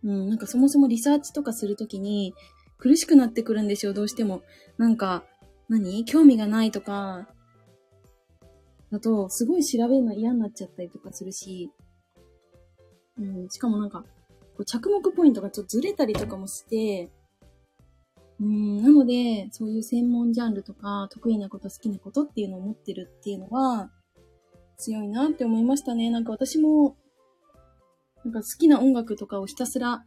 [0.04, 2.34] うん、なんかそもそもリサーチとかするときに
[2.78, 4.42] 苦しくなってくるんですよ、どうしても。
[4.78, 5.24] なんか、
[5.70, 6.06] 何？
[6.06, 7.28] 興味がないとか、
[8.92, 11.72] だと、すごい調べるの嫌になっちゃったりとかするし、
[13.20, 14.06] うん、しかもなんか、
[14.56, 17.10] こう着目ポイントがちょっとずれたりとかもして、
[18.40, 23.90] うん、なので、そういう専門ジャンルとか、得意なこと、好きなことっていうのを持ってるっていうのは、
[24.78, 26.12] 強いなって思いましたね。
[26.12, 26.96] なんか私も、
[28.28, 30.04] なんか好きな音楽とかをひたすら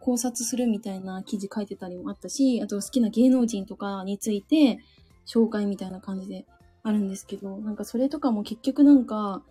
[0.00, 4.78] 考察するみたいな記事書いてたりもあったし、あと好きな芸能人とかについて
[5.26, 6.46] 紹介みたいな感じで
[6.84, 9.42] あるんですけど、なんかそれとかも結局なんか、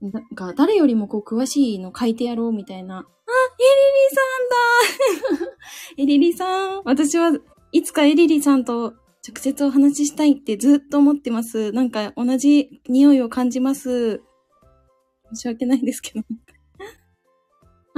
[0.00, 2.98] なんか誰よりもこう詳しいの書いてやろうみたいな。
[2.98, 3.08] あ、エリ
[5.28, 5.52] リさんだ
[5.98, 7.32] エリリさん私は
[7.70, 8.94] いつかエリリさんと
[9.26, 11.70] 直接お話ししたいってずっと思ってます。
[11.70, 14.20] なんか同じ匂いを感じます。
[15.32, 16.26] 申し訳ないんですけど。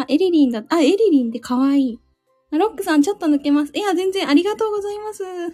[0.03, 0.65] あ、エリリンだ。
[0.69, 2.01] あ、エリリンって可愛い。
[2.51, 3.73] あ、ロックさんちょっと抜けます。
[3.75, 5.25] いや、全然ありがとうございます。
[5.25, 5.51] あ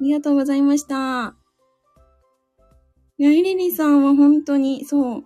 [0.00, 1.36] りがとうございました。
[3.18, 5.24] いや、エリリンさんは本当に、そう。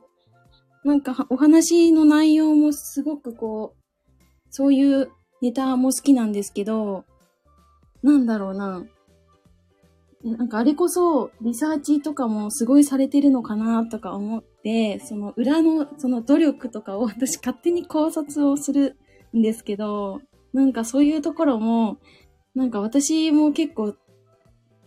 [0.85, 3.99] なんか、お話の内容もすごくこう、
[4.51, 5.11] そういう
[5.43, 7.05] ネタも好きなんですけど、
[8.03, 8.85] なんだろうな。
[10.25, 18.97] なんかあれこそ、リサーチとかもすごいされてるのかなとか思って、その裏の、その努力とかを 私勝手に考察をする
[19.35, 20.21] んですけど、
[20.53, 21.99] なんかそういうところも、
[22.55, 23.95] なんか私も結構、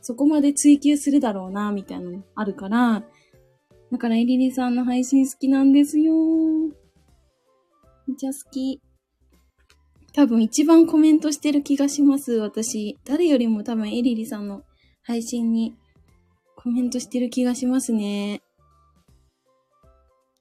[0.01, 3.03] そこまで追求するだろうな、みたいなのあるから、
[3.91, 6.13] だからエリリさんの配信好きなんですよ。
[8.07, 8.81] めっちゃ好き。
[10.13, 12.99] 多分一番コメントしてる気がします、私。
[13.05, 14.63] 誰よりも多分エリリさんの
[15.03, 15.75] 配信に
[16.55, 18.41] コメントしてる気がしますね。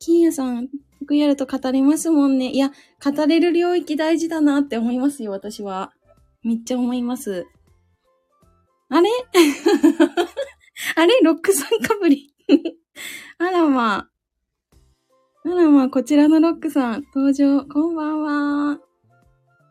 [0.01, 0.69] 金谷さん、
[1.01, 2.51] 得やると語れますもんね。
[2.51, 2.71] いや、
[3.05, 5.93] 語れる領域大事だなって思いますよ、私は。
[6.43, 7.47] めっちゃ思います。
[8.89, 9.11] あれ？
[10.97, 11.21] あれ？
[11.23, 12.35] ロックさんかぶり
[13.39, 14.11] あらまあ。
[15.45, 17.65] あらまあ、こちらのロックさん、登場。
[17.67, 18.81] こんばんは。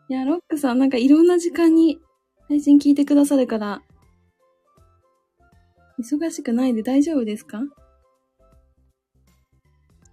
[0.08, 2.00] いや、ロックさん、なんかいろんな時間に
[2.48, 3.82] 配信聞いてくださるから、
[5.98, 7.62] 忙しくないで大丈夫ですか？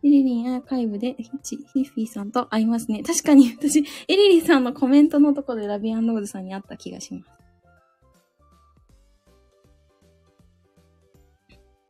[0.08, 3.04] エリリンアーカイブでヒッチ、ヒッフィーさんと会いますね。
[3.04, 7.32] 確かに 私、エリリンさんのコメントのとこでラビアンローズさんに会った気がします。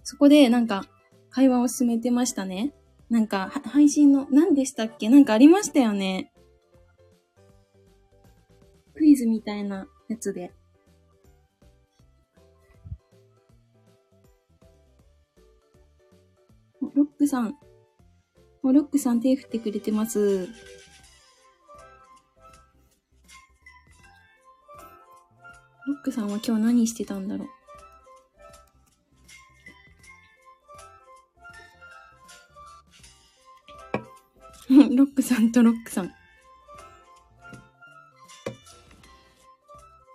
[0.03, 0.87] そこでなんか
[1.29, 2.73] 会話を進めてましたね。
[3.09, 5.09] なんか配信の何でしたっけ？
[5.09, 6.33] なんかありましたよね。
[8.95, 10.51] クイズみたいなやつで。
[16.81, 17.55] ロックさん。
[18.73, 20.47] ロックさん手振ってくれてます。
[25.87, 27.47] ロックさんは今日何してたんだろう。
[34.95, 36.11] ロックさんとロックさん。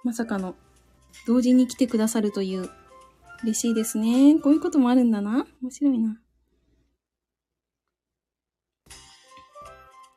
[0.05, 0.55] まさかの、
[1.27, 2.69] 同時に来てくださるという、
[3.45, 4.39] 嬉しいですね。
[4.41, 5.47] こういうこともあるんだな。
[5.63, 6.21] 面白いな。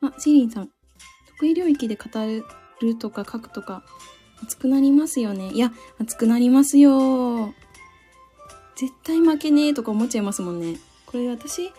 [0.02, 0.70] あ、シリンさん。
[1.38, 2.04] 得意領域で語
[2.80, 3.84] るとか書くとか、
[4.42, 5.50] 熱くなりますよね。
[5.50, 7.54] いや、熱くなりますよ。
[8.76, 10.78] 絶対負けねえとか思っちゃいますもんね。
[11.06, 11.72] これ私、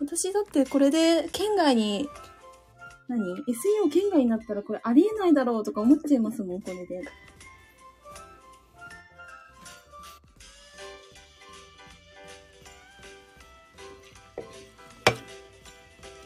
[0.00, 2.08] 私だってこれで県外に、
[3.08, 7.02] 何 ?SEO 県外になったらこれありえないだろうとか思っちゃいますもん、これで。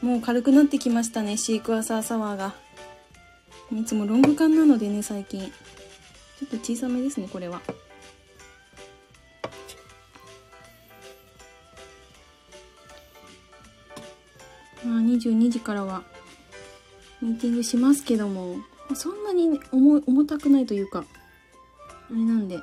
[0.06, 2.54] もう軽くなってきましたね、シークワーサーサワーが。
[3.76, 5.40] いつもロング缶なのでね、最近。
[5.40, 7.60] ちょっと小さめですね、これは。
[14.84, 16.04] まあ、22時からは、
[17.20, 18.58] ミーティングしますけども、
[18.94, 21.04] そんなに重重たくないというか、
[21.90, 22.60] あれなんで、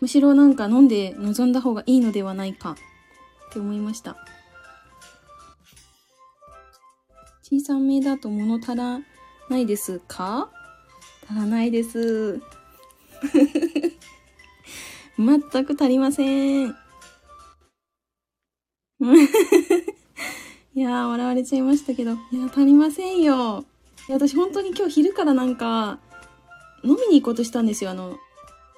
[0.00, 2.70] むしろなんか飲んで臨んだ方がいいのではないか
[3.50, 4.16] って思いました。
[7.50, 9.00] 小さめだと物足ら
[9.48, 10.50] ないですか？
[11.30, 12.42] 足らないです。
[15.16, 16.68] 全く足りません。
[16.68, 16.74] い
[20.74, 22.12] やー、笑われちゃいましたけど。
[22.12, 23.64] いや、足りませんよ。
[24.08, 26.00] いや、私本当に今日昼からなんか、
[26.84, 28.18] 飲みに行こうとしたんですよ、あの、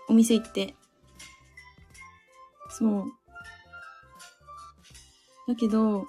[0.09, 0.77] お店行って。
[2.71, 3.13] そう。
[5.49, 6.07] だけど、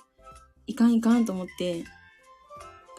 [0.67, 1.83] いかんいかんと思って、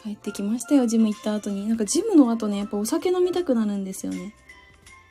[0.02, 1.68] 帰ってきましたよ、ジム行った後に。
[1.68, 4.34] なんかジムの後ね、やっぱお酒飲みたくなるんですよね。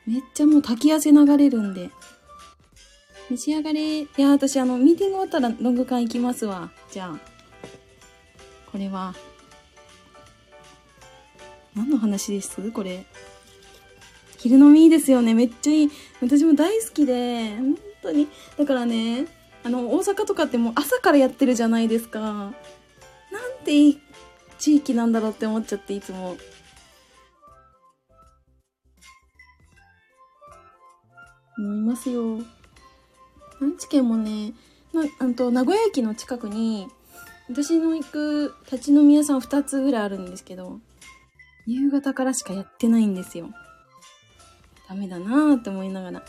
[0.06, 1.90] めっちゃもう滝汗流れるんで。
[3.30, 4.00] 召し上がれ。
[4.00, 6.70] いや、私あの、ミーティング終わったらロング缶行きますわ。
[6.90, 7.18] じゃあ。
[8.70, 9.14] これは。
[11.74, 12.70] 何の話です？
[12.72, 13.06] これ。
[14.38, 15.34] 昼飲みいいですよね。
[15.34, 15.90] めっちゃいい。
[16.20, 18.28] 私も大好きで、本当に。
[18.58, 19.26] だからね、
[19.64, 22.20] あの、大阪とかってもう朝からやってるじゃないですか。
[22.20, 22.52] なん
[23.64, 24.00] ていい
[24.62, 26.36] 地域なんだろうって思っちゃっていつも。
[31.58, 32.38] 思いますよ。
[33.60, 34.52] 愛知県もね、
[34.92, 36.86] な、あと、名古屋駅の近くに、
[37.48, 40.78] 私の行く立ち飲み屋さん2つぐらいあるんですけど、
[41.66, 43.50] 夕方からしかやってないんですよ。
[44.88, 46.24] ダメだなーって思いながら。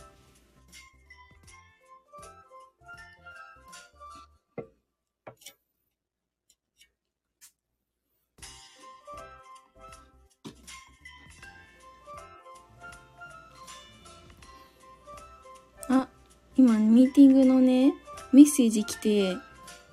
[16.63, 17.93] 今、ミーティングのね、
[18.31, 19.35] メッセージ来て、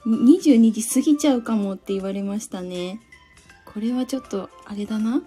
[0.07, 3.01] 22時過ぎちゃうかもって言われましたね。
[3.65, 5.21] これはちょっと、あれだな。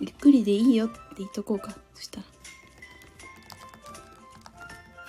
[0.00, 1.76] ゆっくりでいいよって言っとこうか。
[1.94, 2.26] そしたら。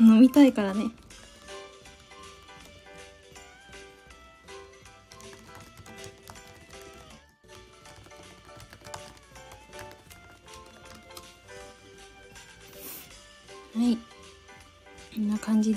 [0.01, 0.91] 飲みたいからね。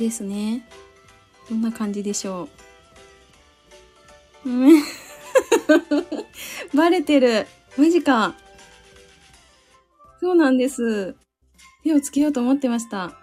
[0.04, 0.68] ですね。
[1.48, 2.48] どんな感じでしょ
[4.44, 4.48] う？
[6.76, 7.46] バレてる。
[7.78, 8.34] マジか。
[10.20, 11.16] そうなんです。
[11.82, 13.18] 手をつけようと思ってました。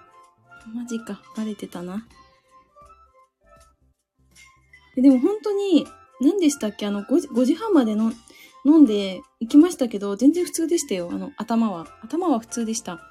[0.73, 1.21] マジか。
[1.37, 2.07] バレてたな。
[4.95, 5.85] でも本当に、
[6.19, 6.87] 何でしたっけ？
[6.87, 8.11] あの5時、5時半までの
[8.65, 11.09] 飲んで行きましたけど、全然普通でしたよ。
[11.11, 11.85] あの、頭は。
[12.01, 13.10] 頭は普通でした。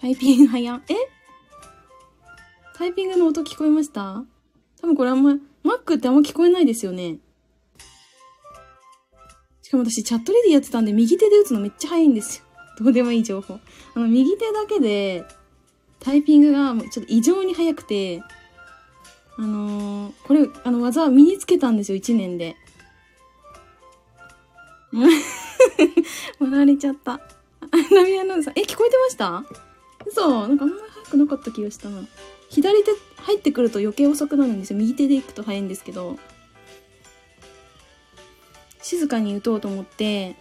[0.00, 0.94] タイピング早え？
[2.76, 4.22] タイピングの音聞こえました？
[4.80, 5.32] 多分これあんま、
[5.64, 7.16] Mac ってあんま聞こえないですよね。
[9.62, 12.44] しかも私チャットレディやってたんで右手で打つのめっちゃ早いんですよ。
[12.78, 13.58] どうでもいい情報。
[13.94, 15.24] あの、右手だけで
[16.00, 18.22] タイピングがもうちょっと異常に速くて、
[19.36, 22.56] あのー、これ、あの、技身につけたんですよ、1年で。
[26.40, 27.20] 笑われちゃった。
[27.92, 29.44] ナビアナウンサー、え、聞こえてました？
[30.10, 32.02] 嘘なんかあんまり早くなかった気がしたな。
[32.50, 34.78] 左手入ってくると余計遅くなるんですよ。
[34.78, 36.18] 右手で行くと早いんですけど。
[38.82, 40.36] 静かに打とうと思って、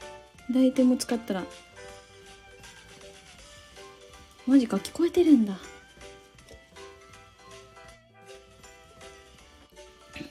[0.47, 1.43] 左手も使ったら、
[4.45, 5.59] マジか、聞こえてるんだ。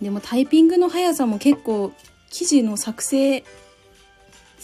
[0.01, 1.93] でもタイピングの速さも結構
[2.31, 3.45] 記事の作成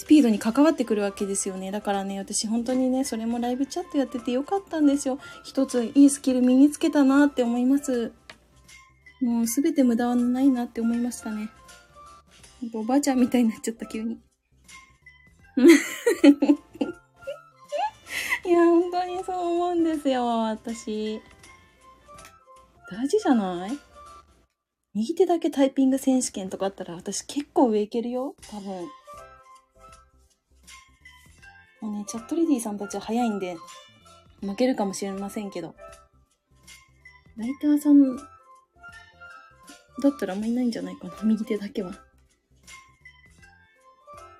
[0.02, 1.70] スピードに関わってくるわけですよね。
[1.70, 5.20] だからね、私本当にね、それもライブチャットやっててよかったんですよ。
[5.44, 8.10] 一ついいスキル身につけたなって思います。
[9.20, 11.50] もうすべて無駄はないなって思いましたね。
[12.74, 14.14] おばあちゃんみたいになっちゃった、急に。
[18.44, 21.20] いや、本当にそう思うんですよ、私。
[22.90, 23.78] 大事じゃない？
[24.94, 28.88] 右手だけタイピング選手権とかあったら私結構上いけるよ多分。
[31.82, 33.56] もうね、チャットレディさんたちは早いんで、
[34.40, 35.74] 負けるかもしれませんけど。
[37.36, 38.22] ライターさん、だ
[40.08, 41.14] ったらあんまいないんじゃないかな。
[41.24, 41.92] 右手だけは。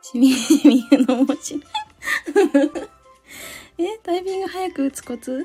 [0.03, 0.29] しみ、
[0.65, 1.63] みえの面白い。
[3.79, 5.45] え、タイピング早く打つコツ？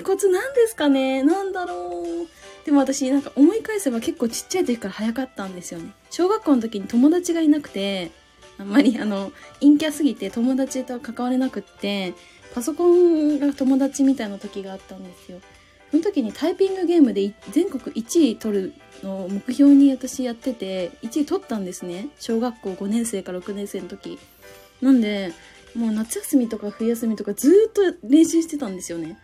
[0.00, 1.22] え、コツなんですかね？
[1.22, 2.64] なんだろう。
[2.64, 5.92] でも私なんか思い返せば結構ちっちゃい時から早かったんですよね。
[6.10, 8.10] 小学校の時に友達がいなくて、
[8.58, 12.14] あんまりあの、陰キャすぎて友達と関われなくって、
[12.54, 15.40] パソコンが友達みたいな時があったんですよ。
[15.90, 22.08] その時にタイピングゲームで全国1位取るのを目標に私やってて、1位取ったんですね。
[22.18, 24.18] 小学校5年生か6年生の時。
[24.80, 25.32] なんで、
[25.74, 29.18] もう夏休みとか冬休みとかずっと練習してたんですよね。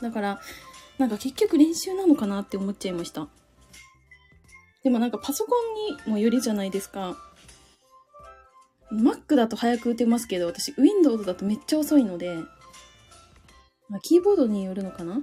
[0.00, 0.40] だから、
[0.98, 3.28] なんか結局練習なのかなって思っちゃいました。
[4.82, 5.54] でもなんかパソコ
[6.06, 7.16] ンにもよりじゃないですか。
[8.92, 12.36] Mac だと早く打てますけど、私 Windows だとめっちゃ遅いので、
[13.88, 15.22] まあ、キーボードによるのかな？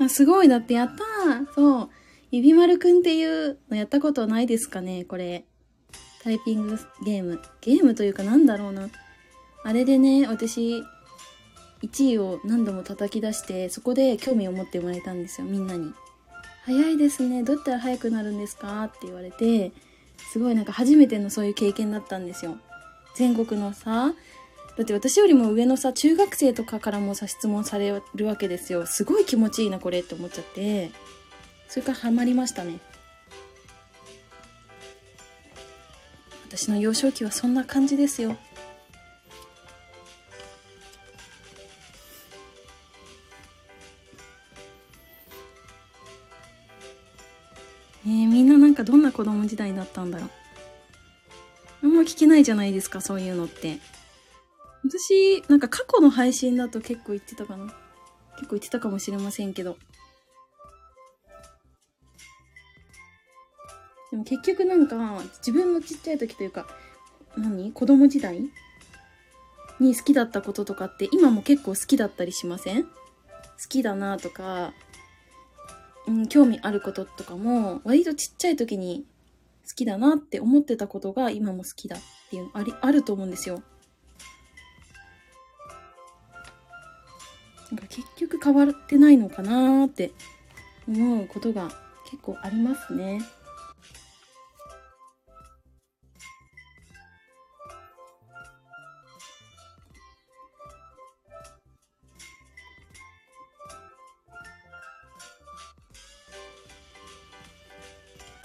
[0.00, 0.48] あ、すごい。
[0.48, 1.90] だってやったーそう。
[2.30, 5.44] 指丸くんっていうのやったことないですかねこれ。
[6.22, 7.40] タイピングゲーム。
[7.60, 8.88] ゲームというかなんだろうな。
[9.62, 10.82] あれでね、私、
[11.82, 15.92] 1位を何度も叩き出してそこで興味を持ってもらえたんですよみんなに
[16.64, 19.72] 「早いですねどうやったら速くなるんですか?」って言われて
[20.32, 22.58] すごいなんか初めてのそういう経験だったんですよ。
[23.14, 24.14] 全国のさ
[24.76, 28.86] だって私よりも上のさ中学生とかからもさ質問されるわけですよ。
[28.86, 30.90] すごい気持ちいいなこれって思っちゃって。
[31.68, 32.80] それからハマりましたね。
[36.48, 38.36] 私の幼少期はそんな感じですよ。
[48.06, 50.30] えー、みんななんかどんな子供時代だったんだろう。
[51.84, 53.78] あんま聞けないじゃないですか、そういうのって。
[54.84, 57.64] 私、なんか過去の配信だと結構言ってたかな。
[58.36, 59.78] 結構言ってたかもしれませんけど。
[64.10, 66.66] でも結局なんか、自分のちっちゃい時というか、
[67.36, 67.72] 何？
[67.72, 68.50] 子供時代？
[69.80, 72.84] に好きだったこととかって今も結構好きだったりしません？
[72.84, 72.90] 好
[73.68, 74.72] きだなとか、
[76.06, 79.06] うん、興味あることとかも、割とちっちゃい時に
[79.66, 82.00] 好きだなって思ってたことが今も好きだっ
[82.30, 83.62] ていうのあり、あると思うんですよ。
[87.70, 90.12] なんか結局変わってないのかなーって
[90.86, 91.70] 思うことが
[92.10, 93.20] 結構ありますね。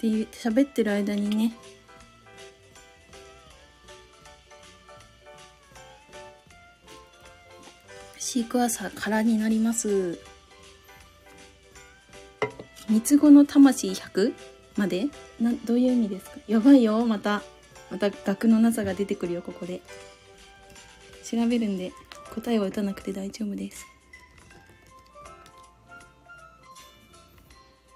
[0.00, 1.52] っていう喋ってる間にね。
[8.18, 10.18] シークワーサー空になります。
[12.88, 14.32] 三つ子の魂100
[14.78, 15.08] まで？
[15.38, 16.38] などういう意味ですか？
[16.48, 17.04] やばいよ。
[17.04, 17.42] また
[17.90, 19.82] また額のなさが出てくるよここで。
[21.30, 21.92] 調べるんで
[22.34, 23.84] 答えは打たなくて大丈夫です。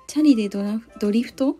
[0.06, 1.56] チャリでドラドリフト？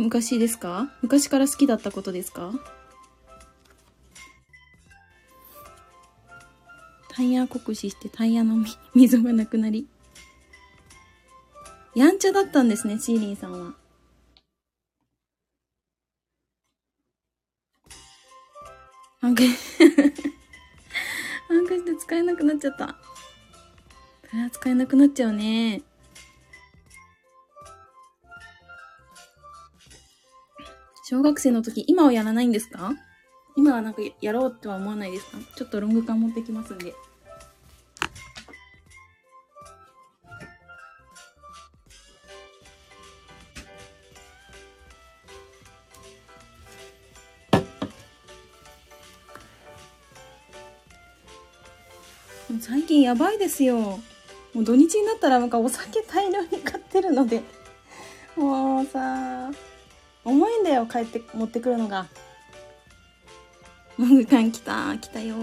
[0.00, 0.90] 昔ですか？
[1.02, 2.52] 昔から好きだったことですか？
[7.10, 9.86] タイヤ酷使してタイヤの溝がなくなり。
[11.94, 13.74] やんちゃだったんですね、シーリンさんは。
[19.20, 19.44] 暗記
[21.50, 22.96] 暗記して使えなくなっちゃった。
[24.30, 25.82] それは使えなくなっちゃうね。
[31.10, 32.92] 小学生の時、今はやらないんですか？
[33.56, 35.38] 今はなんかやろうとは思わないですか？
[35.56, 36.94] ちょっとロング缶持ってきますんで。
[52.60, 53.80] 最近やばいですよ。
[53.80, 53.98] も
[54.54, 57.42] う土日になったらなんかお酒大量に買ってるので。
[58.36, 59.50] もうさ、
[60.24, 62.06] 重いんだよ、帰って、持ってくるのが。
[63.96, 65.36] モグ缶来た、来たよ。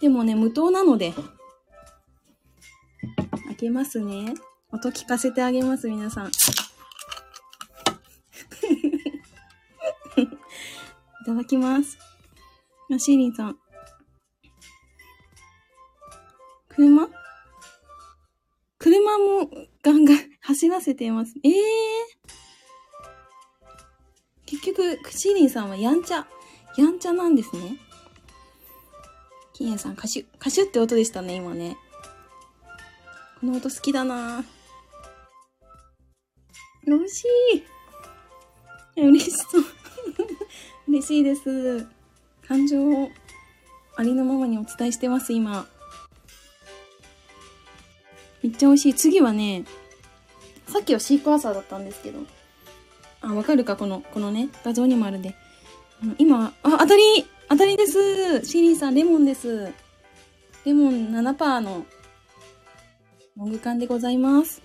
[0.00, 1.12] でもね、無糖なので。
[3.46, 4.34] 開けますね。
[4.70, 6.26] 音聞かせてあげます、皆さん。
[6.30, 6.32] い
[11.24, 11.98] ただきます。
[12.98, 13.58] シーリンさん。
[16.68, 17.08] 車？
[19.18, 19.50] も
[19.82, 21.34] ガンガン走らせています。
[21.42, 26.26] ええー、結局、クシーリンさんはやんちゃ。
[26.76, 27.78] やんちゃなんですね。
[29.54, 31.76] 金谷さん、カシュ、カシュって音でしたね、今ね。
[33.40, 34.44] この音好きだな
[36.86, 37.24] 嬉し
[38.96, 39.00] い。
[39.02, 39.64] 嬉しそう。
[40.88, 41.86] 嬉しいです。
[42.46, 43.10] 感情を
[43.96, 45.66] ありのままにお伝えしてます、今。
[48.46, 48.94] めっちゃ美味しい。
[48.94, 49.64] 次はね、
[50.68, 52.20] さっきはシークワーサーだったんですけど。
[53.20, 53.74] あ、わかるか？
[53.74, 55.34] この、このね、画像にもあるんで。
[56.16, 59.72] 今、あ、当たり当たりですシリンさん、レモンです。
[60.64, 61.86] レモン7%の、
[63.34, 64.62] モグ缶でございます。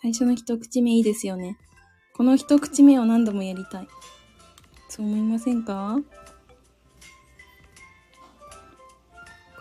[0.00, 1.58] 最初の一口目いいですよね。
[2.16, 3.88] この一口目を何度もやりたい。
[4.88, 5.98] そう思いませんか？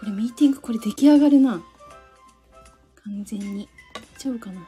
[0.04, 1.64] これミーティングこれ出来上がるな。
[3.06, 3.64] 完全に。
[3.64, 3.70] いっ
[4.18, 4.68] ちゃうかな。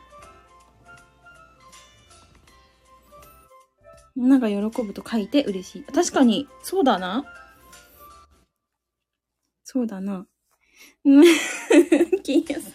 [4.15, 5.83] みんなが喜ぶと書いて嬉しい。
[5.83, 7.25] 確かに、そうだな。
[9.65, 10.25] そうだな。
[11.03, 11.25] うん。
[12.23, 12.73] 金谷さん。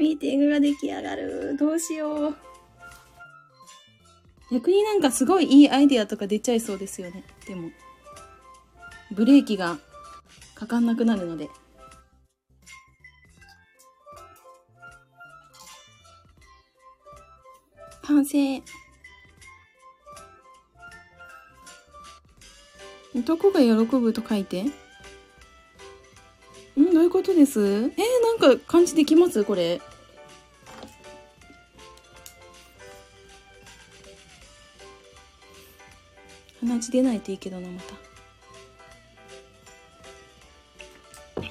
[0.00, 1.56] ミーティングが出来上がる。
[1.56, 2.36] どうしよう。
[4.50, 7.22] 逆になんかすごいいいアイディアとか出ちゃいそうですよね。
[7.46, 7.70] でも。
[9.12, 9.78] ブレーキが
[10.60, 11.48] かかんなくなるので。
[18.02, 18.62] 完成。
[23.16, 24.62] 男が喜ぶと書いて。
[24.64, 24.70] ん？
[26.76, 27.58] どういうことです？
[27.58, 27.90] えー、
[28.38, 29.42] なんか感じできます？
[29.44, 29.80] これ。
[36.60, 38.09] 鼻血出ないといいけどな、また。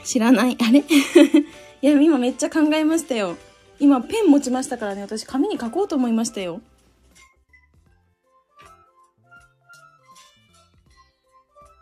[0.09, 0.57] 知らない。
[0.59, 0.79] あれ？
[0.81, 0.83] い
[1.85, 3.37] や、今めっちゃ考えましたよ。
[3.79, 6.61] 今ペン持ちましたからね、私紙に書こうと思いましたよ。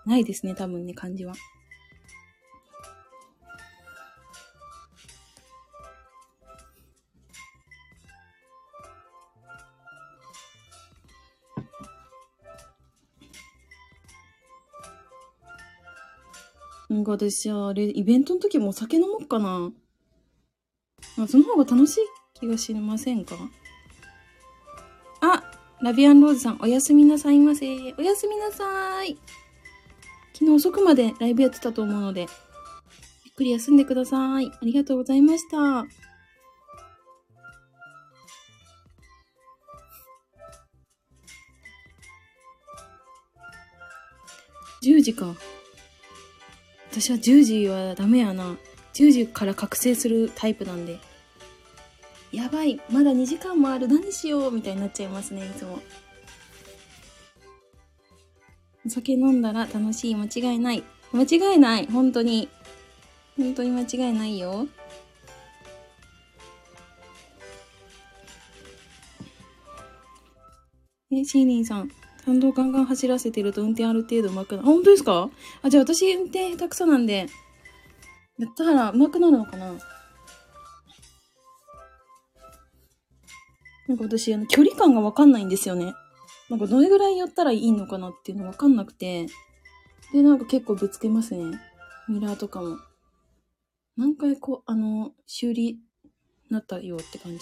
[0.06, 1.36] ないですね、多分ね、漢字は。
[17.08, 19.72] か私あれ、イベントの時もお酒飲もうかな。
[21.20, 21.99] あその方が楽しい
[22.34, 23.36] 気がしませんか？
[25.22, 25.43] あ、
[25.82, 27.66] ラビアンローズさん、おやすみなさいませ。
[27.97, 29.18] おやすみなさい。
[30.34, 32.30] 昨日遅くまでライブやってたと思うので、ゆっ
[33.36, 34.51] くり休んでください。
[34.51, 35.58] ありがとうございました。
[44.84, 45.34] 10時か。
[47.00, 48.58] 私は10時はダメやな。
[48.95, 51.00] 10時から覚醒するタイプなんで。
[52.32, 55.80] やばい、まだ2時間もある、何しようみたいになっちゃいますね、いつも。
[58.84, 60.84] お酒飲んだら楽しい、間違いない。
[61.14, 62.50] 間違いない、本当に。
[63.38, 64.68] 本当に間違いないよ。
[71.12, 71.91] え、シーリンさん。
[72.28, 74.64] 賛同ガンガン走らせてると運転ある程度上手くなる。
[74.64, 75.30] あ、本当ですか？
[75.62, 77.28] あ、じゃあ私運転下手くそなんで、
[78.38, 79.68] やったら上手くなるのかな？
[83.88, 85.94] なんか私、あの、距離感がわかんないんですよね。
[86.50, 89.28] なんかどれぐらいやったらいいのかなっていうのわかんなくて。
[90.12, 91.58] で、なんか結構ぶつけますね。
[92.10, 92.78] ミラーとかも。
[93.96, 95.80] 何回こう、あの、修理
[96.50, 97.40] なったよって感じ。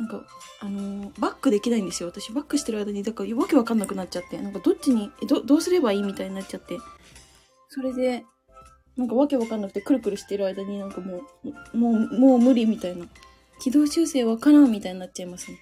[0.00, 0.26] なんか、
[0.60, 2.08] あのーバックできないんですよ。
[2.08, 6.78] 私、バックしてる間に、だから、わけわかんなくなっちゃって、なんか、どっちに、え、ど、どうすればいいみたいになっちゃって。
[7.68, 8.24] それで、
[8.96, 11.22] なんか、わけわかんなくて、くるくるしてる間になんかも
[11.72, 13.06] う、もう、もう無理みたいな。
[13.60, 15.58] 軌道修正わからんみたいになっちゃいますね。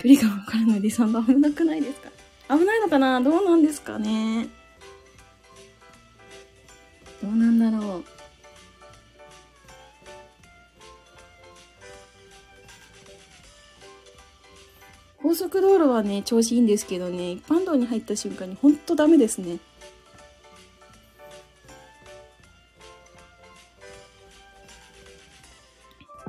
[0.00, 2.10] 距離がわからないで、サンド危なくないですか？
[2.56, 3.20] 危ないのかな？
[3.20, 4.48] どうなんですかね？
[7.22, 8.04] どうなんだろう。
[15.22, 19.58] 高速道路はね、調子いいんですけどね、一般道に入った瞬間にほんとダメですね。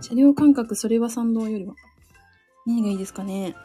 [0.01, 1.73] 車両感覚、それは参道よりは。
[2.67, 3.55] 何がいいですかね。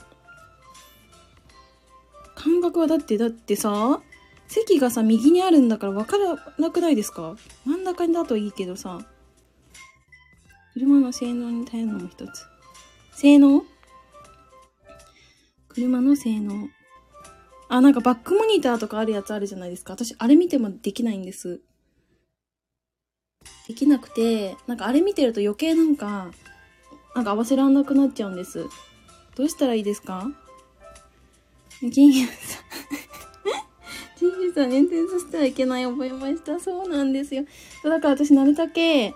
[2.35, 4.01] 感覚はだって、だってさ、
[4.47, 9.05] 席がさ、右にあるんだから分からなくないですか真ん中にだといいけどさ、
[10.73, 12.47] 車の性能に頼るのも一つ。
[13.13, 13.65] 性能？
[15.79, 16.69] 車の性能。
[17.69, 19.93] あ、なんかバックモニターとかあるやつあるじゃないですか。
[19.93, 21.61] 私、あれ見てもできないんです。
[23.69, 26.33] できなくて、なんかあれ見てると余計なんか、
[27.15, 28.67] なんか合わせらんなくなっちゃうんです。
[29.37, 30.29] どうしたらいいですか？
[31.93, 32.37] 金融さん。
[34.19, 36.59] 金融さん、運転させてはいけない覚えました。
[36.59, 37.45] そうなんですよ。
[37.85, 39.15] だから私なるだけ、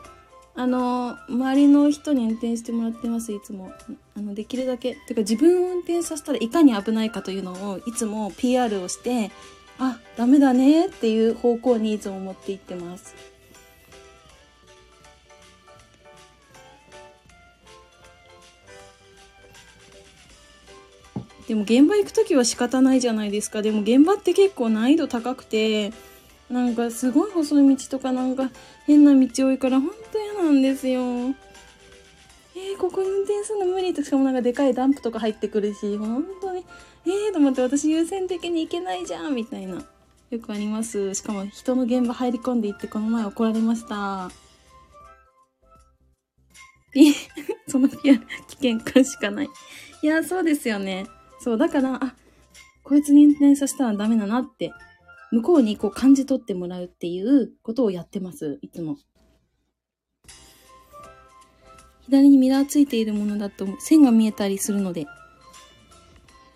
[0.55, 3.73] あの、周りの人に運転してもらってます、いつも。
[4.17, 4.97] あの、できるだけ。
[5.07, 9.31] てか自分を運転させたらいかに危ないかというのを、いつも PR をして、
[9.79, 13.15] あ、ダメだねっていう方向にいつも持っていってます。
[21.49, 23.63] でも現場行く時は仕方ないじゃないですか。
[23.63, 25.93] でも現場って結構難易度高くて、
[26.53, 28.51] なんかすごい細い道とかなんか
[28.87, 31.01] 変な道多いからほんと嫌なんですよ。
[32.55, 36.67] えー、ここ運転するの無理としかもなんかでかいダンプとか入ってくるし、本当に、
[37.07, 39.83] えーと思って私優先的に行けないじゃんみたいな。
[40.31, 41.15] よくあります。
[41.15, 44.31] しかも人の現場入り込んでいってこの前怒られました。
[46.93, 47.15] ピ、
[47.67, 49.49] そのピア危険感しかない。
[50.03, 51.07] いや、そうですよね。
[51.41, 52.15] そう、だから、あ、
[52.83, 54.73] こいつに運転させたらダメだなって、
[55.33, 58.99] 向こうにこう感じ取ってもらうっていうことをやってます、いつも。
[62.03, 65.07] 左にミラーついているものだと線が見えたりするので、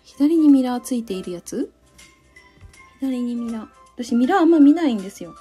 [0.03, 1.71] 左にミラーついているやつ？
[2.99, 3.67] 左にミラー。
[3.95, 5.35] 私ミラーあんま見ないんですよ。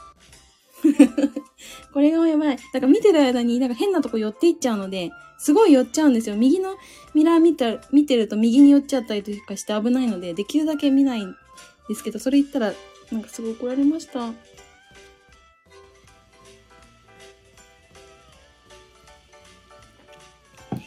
[1.93, 2.57] これがやばい。
[2.57, 6.37] だから見てる間になんか変なとこ寄っていっちゃうので、すごい寄っちゃうんですよ。
[6.37, 6.76] 右の
[7.14, 11.34] ミラー見た、見てると右に寄っちゃったりとかして危ないので、できるだけ見ないん
[11.89, 12.72] ですけど、それ言ったら、
[13.12, 14.32] なんかすごい怒られました。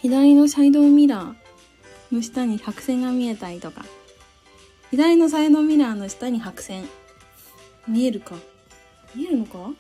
[0.02, 3.86] 左のサイドミラーの下に白線が見えたりとか。
[4.92, 6.86] 左のサイドミラーの下に白線。
[7.88, 8.36] 見えるか？
[9.16, 9.72] 見えるのか？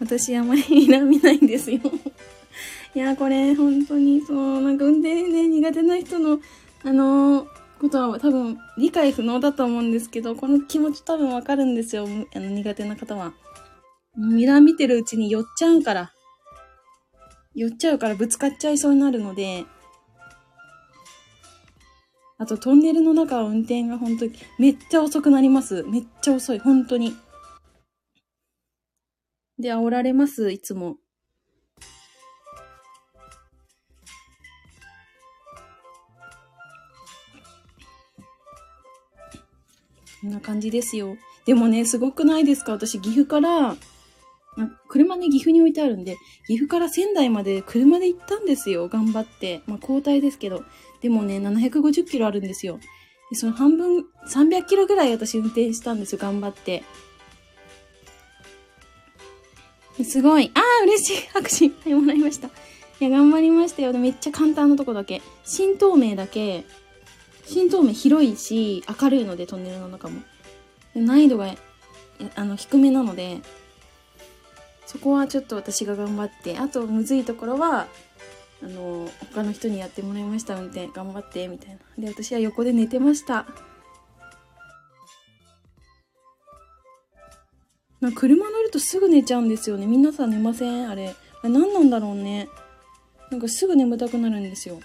[0.00, 1.80] 私あまりミラー見ないんですよ
[2.94, 6.40] いや、これ、本当に、そう、なんか運転ね、苦手な人の、
[6.84, 7.48] あのー、
[7.80, 12.06] ことは多分理解不能だと思うんですけど、この気持ち多分わかるんですよ。
[12.34, 13.34] あの苦手な方は。
[14.16, 16.12] ミラー見てるうちに寄っちゃうから。
[17.54, 19.64] 寄っちゃうからぶつかっちゃいそうになるので、
[22.36, 25.84] あとトンネルの中は運転が本当にめっちゃ遅くなります。
[25.84, 26.58] めっちゃ遅い。
[26.58, 27.14] 本当に。
[29.58, 30.96] で、煽られます、いつも。
[40.24, 41.18] こんな感じですよ。
[41.44, 42.72] でもね、すごくないですか？
[42.72, 43.76] 私、岐阜から、
[44.88, 46.16] 車ね、岐阜に置いてあるんで、
[46.46, 48.88] 岐阜から仙台まで車で行ったんですよ。
[48.88, 49.60] 頑張って。
[49.66, 50.64] まあ、交代ですけど。
[51.02, 52.78] でもね、750キロあるんですよ。
[53.28, 56.18] で、その半分、300キロぐらい私運転したんですよ。
[56.18, 56.84] 頑張って。
[60.02, 60.50] すごい。
[60.54, 61.26] ああ、嬉しい。
[61.34, 61.66] 拍手。
[61.90, 62.48] はい、もらいました。
[62.48, 62.50] い
[63.00, 63.92] や、頑張りましたよ。
[63.92, 65.20] めっちゃ簡単なとこだけ。
[65.44, 66.64] 新透明だけ、
[67.46, 70.22] 新透明広いし、明るいので、トンネルの中も。
[70.94, 71.54] 難易度が、
[72.36, 73.40] あの、低めなので、
[74.86, 77.86] そこはちょっと私が頑張って、あと、むずいところは、
[78.62, 80.88] あの、他の人にやってもらいました、運転。
[80.88, 81.78] 頑張って、みたいな。
[81.98, 83.46] で、私は横で寝てました。
[88.00, 89.86] な車乗るとすぐ寝ちゃうんですよね。
[89.86, 90.90] 皆さん寝ません？
[90.90, 92.48] あれ何なんだろうね。
[93.30, 94.78] なんかすぐ眠たくなるんですよ。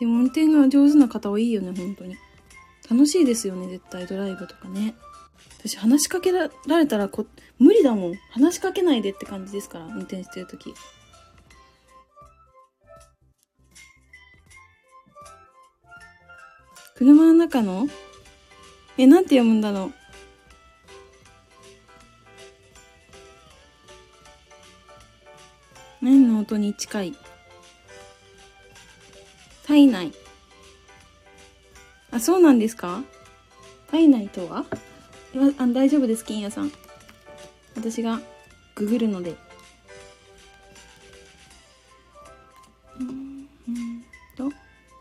[0.00, 2.16] でも運転が上手な方はいいよね、本当に。
[2.90, 4.96] 楽しいですよね、絶対ドライブとかね。
[5.58, 7.26] 私話しかけられたらこ、
[7.58, 8.14] 無理だもん。
[8.30, 10.74] 話しかけないでって感じですから、運転してるとき。
[16.96, 17.86] 車の中の？
[18.98, 19.92] え、なんて読むんだろう。
[26.04, 27.14] 何の音に近い？
[29.70, 30.12] 体内。
[32.10, 33.04] あ、そうなんですか？
[33.88, 34.64] 体内とは？
[35.58, 36.72] あ大丈夫です、金谷さん。
[37.76, 38.20] 私が
[38.74, 39.36] ググるので。
[42.98, 43.46] うん
[44.36, 44.50] と。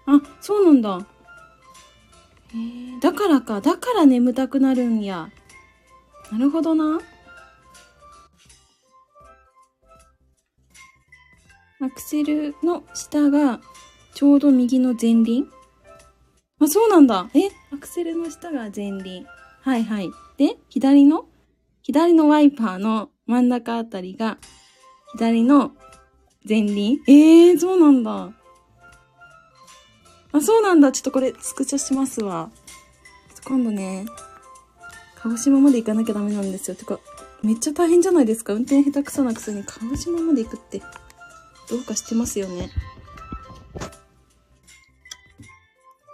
[0.05, 1.03] あ、そうなんだ。
[3.01, 3.61] だからか。
[3.61, 5.31] だから眠たくなるんや。
[6.31, 7.01] なるほどな。
[11.81, 13.59] アクセルの下が
[14.19, 15.45] ちょうど右の前輪？
[16.59, 17.29] あ、そうなんだ。
[17.33, 17.39] え？
[17.73, 19.25] アクセルの下が前輪。
[19.61, 20.11] はいはい。
[20.35, 21.23] で、左の？
[21.83, 24.37] 左のワイパーの真ん中あたりが
[25.13, 25.71] 左の
[26.45, 28.33] 前輪ええー、そうなんだ。
[30.33, 30.91] あ、そうなんだ。
[30.91, 32.51] ちょっとこれスクショしますわ。
[33.45, 34.05] 今度ね、
[35.15, 36.75] 鹿児島まで行かなきゃダメなんですよ。
[36.75, 36.99] てか、
[37.41, 40.81] めっちゃ大変じゃないですか運転下手くそなくせに鹿児島まで行くって、
[41.69, 42.69] どうかしてますよね。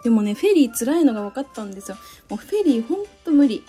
[0.06, 1.96] でもね、フェリー辛いのが分かったんですよ。
[2.28, 3.64] もうフェリーほんと無理。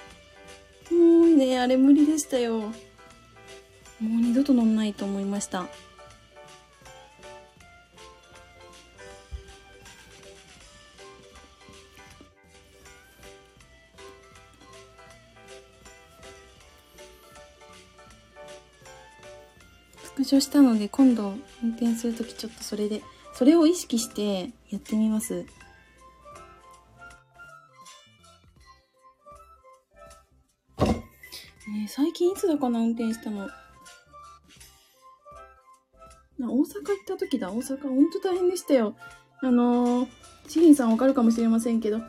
[0.91, 2.59] もうね、あれ無理でしたよ。
[2.59, 2.73] もう
[3.99, 5.65] 二度と乗んないと思いました。
[20.03, 21.33] スクショしたので今度
[21.63, 23.01] 運転するときちょっとそれで、
[23.33, 25.47] それを意識してやってみます。
[31.87, 33.47] 最近いつだかな運転したの。
[36.39, 36.63] 大阪行っ
[37.07, 37.51] た時だ。
[37.51, 38.95] 大阪、ほんと大変でしたよ。
[39.41, 40.09] あのー、
[40.47, 41.99] シリンさんわかるかもしれませんけど、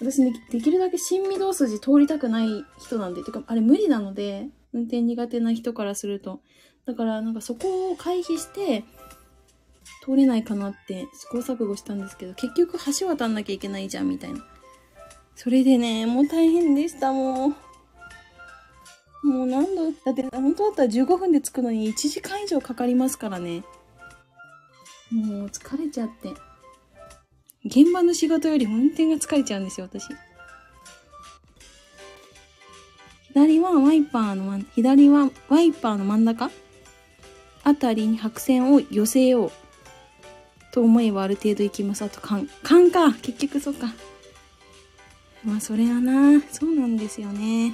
[0.00, 6.40] 私ね、できるだけ新御堂筋通りたくない人なんで、てか、あれ無理なので、運転苦手な人からすると。
[6.84, 8.84] だから、なんかそこを回避して、
[10.04, 14.44] 通れないかなって試行錯誤したんですけど、結局橋渡んなきゃいけないじゃん、みたいな。
[15.34, 17.65] それでね、もう大変でした、もう。
[19.26, 23.64] もう何度、だって本当だったら15分で着くのに1時間以上かかりますからね。
[25.10, 26.30] もう疲れちゃって。
[27.64, 30.06] 現場の仕事より運転が疲れちゃうんですよ、私。
[33.28, 36.50] 左はワイパーの、左はワイパーの真ん中？
[37.64, 39.52] あたりに白線を寄せよう。
[40.72, 42.04] と思えばある程度行きます。
[42.04, 42.48] あと、勘。
[42.62, 43.92] 勘か結局そうか。
[45.44, 47.72] まあ、それはなそうなんですよね。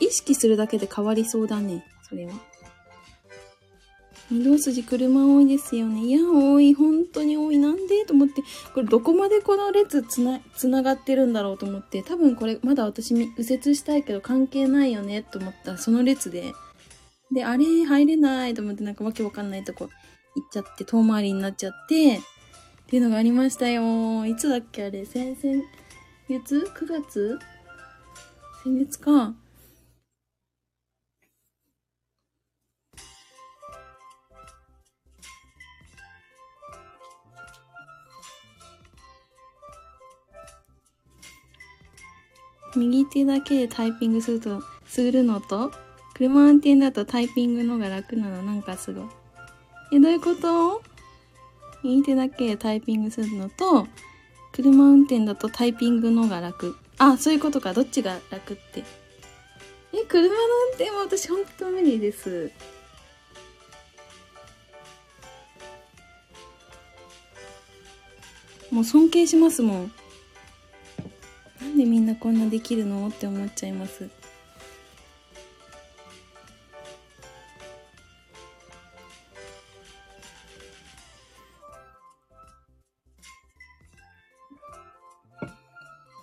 [0.00, 1.84] 意識するだけで変わりそうだね。
[2.08, 2.32] それは。
[4.32, 6.00] 御堂筋車多いですよね。
[6.06, 6.74] いや、多い。
[6.74, 7.58] 本当に多い。
[7.58, 8.04] なんで？
[8.04, 8.42] と思って、
[8.74, 16.52] これどこまでこの列つな、つながってるんだろうと思って、多分これまだ私右折したいけど関係ないよねと思ったその列で、
[17.30, 19.90] で、あれ入れないと思ってなんかわけわかんないとこ
[20.34, 22.20] 行っちゃって遠回りになっちゃって、っ
[22.88, 24.26] ていうのがありましたよ。
[24.26, 25.06] いつだっけあれ？
[25.06, 25.64] 先々
[26.28, 27.38] 月 ?9 月？
[28.64, 29.34] 先月か。
[42.76, 45.72] 右手だけでタイピングすると、するのと、
[46.14, 49.04] 車運転だとタイピングのが楽なの、なんかすごい。
[49.92, 50.82] え、どういうこと？
[51.82, 53.86] 右手だけでタイピングするのと、
[54.52, 56.76] 車運転だとタイピングのが楽。
[56.98, 57.72] あ、そういうことか。
[57.74, 58.82] どっちが楽って。
[59.92, 60.36] え、車の運
[60.70, 62.50] 転は私ほんと無理です。
[68.70, 69.92] もう尊敬しますもん。
[71.60, 74.08] なんでみんなこんなできるのって思っちゃいます。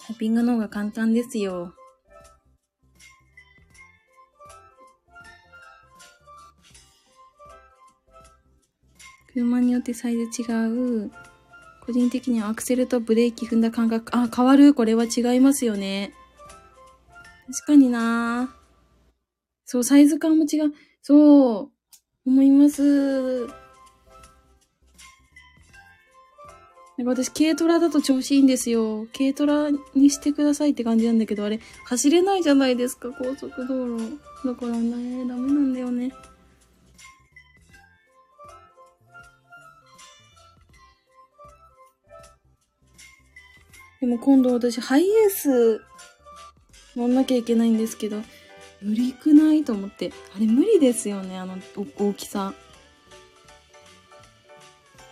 [0.05, 1.73] タイピングの方が簡単ですよ。
[9.34, 11.11] 車によってサイズ違う。
[11.86, 14.73] 個人的にはアクセルとブレーキ踏んだ感覚、あ、変わる？
[14.73, 16.13] これは違いますよね。
[17.47, 18.55] 確かにな
[19.65, 20.73] そう、サイズ感も違う。
[21.01, 21.69] そう、
[22.25, 23.47] 思います。
[26.95, 29.07] なんか私、軽トラだと調子いいんですよ。
[29.17, 34.19] 軽トラにしてくださいって感じなんだけど、あれ、走れないじゃないですか、高速道路。
[34.45, 36.13] だからね、ダメなんだよね。
[44.04, 45.82] でも今度私ハイエース
[46.97, 48.22] 乗んなきゃいけないんですけど、
[48.82, 50.12] 無理くないと思って。
[50.36, 51.58] あれ無理ですよね、あの
[51.97, 52.54] 大きさ。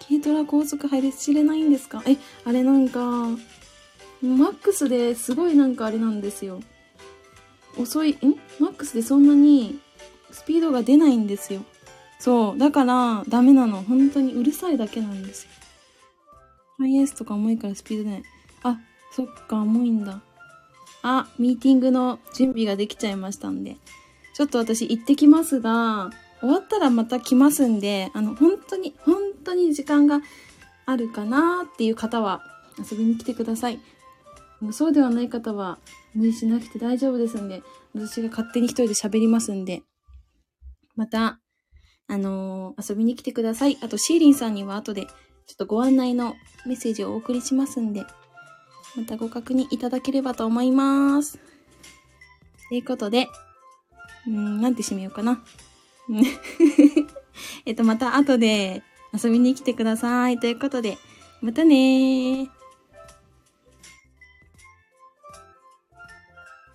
[0.10, 2.04] 軽トラ高速走れないんですか？
[2.06, 3.00] え、あれなんか、
[4.22, 6.60] マックスですごいなんかあれなんですよ。
[7.78, 8.18] 遅い、ん？
[8.60, 9.80] マックスでそんなに
[10.32, 11.64] スピードが出ないんですよ。
[12.20, 12.60] そう。
[12.60, 13.84] だから、ダメなの。
[13.84, 15.50] 本当にうるさいだけなんですよ。
[16.78, 18.24] ハイエースとか重いからスピード出ない。
[19.12, 20.22] そっか、重いんだ。
[21.04, 23.78] あ、ミーティングの準備ができちゃいましたんで。
[24.34, 30.22] ちょっと私行ってきますが、終わったらまた来ますんで、あの、本当に、本当に時間が
[30.86, 32.42] あるかなっていう方は
[32.80, 33.80] 遊びに来てください。
[34.72, 35.80] そうではない方は
[36.14, 39.84] 無理しなくて大丈夫ですんで、私が勝手に一人で喋りますんで、
[40.96, 41.40] また、
[42.08, 43.78] あのー、遊びに来てください。
[43.82, 46.36] あと、シーリンさんには後で、ちょっとご案内の
[46.66, 48.06] メッセージをお送りしますんで、
[48.96, 51.40] またご確認いただければと思います。
[52.70, 53.28] ということで、
[54.28, 55.44] うん、なんて締めようかな。
[57.66, 58.84] えっと、また後で
[59.14, 60.40] 遊びに来てください。
[60.40, 60.98] ということで、
[61.42, 62.61] またねー。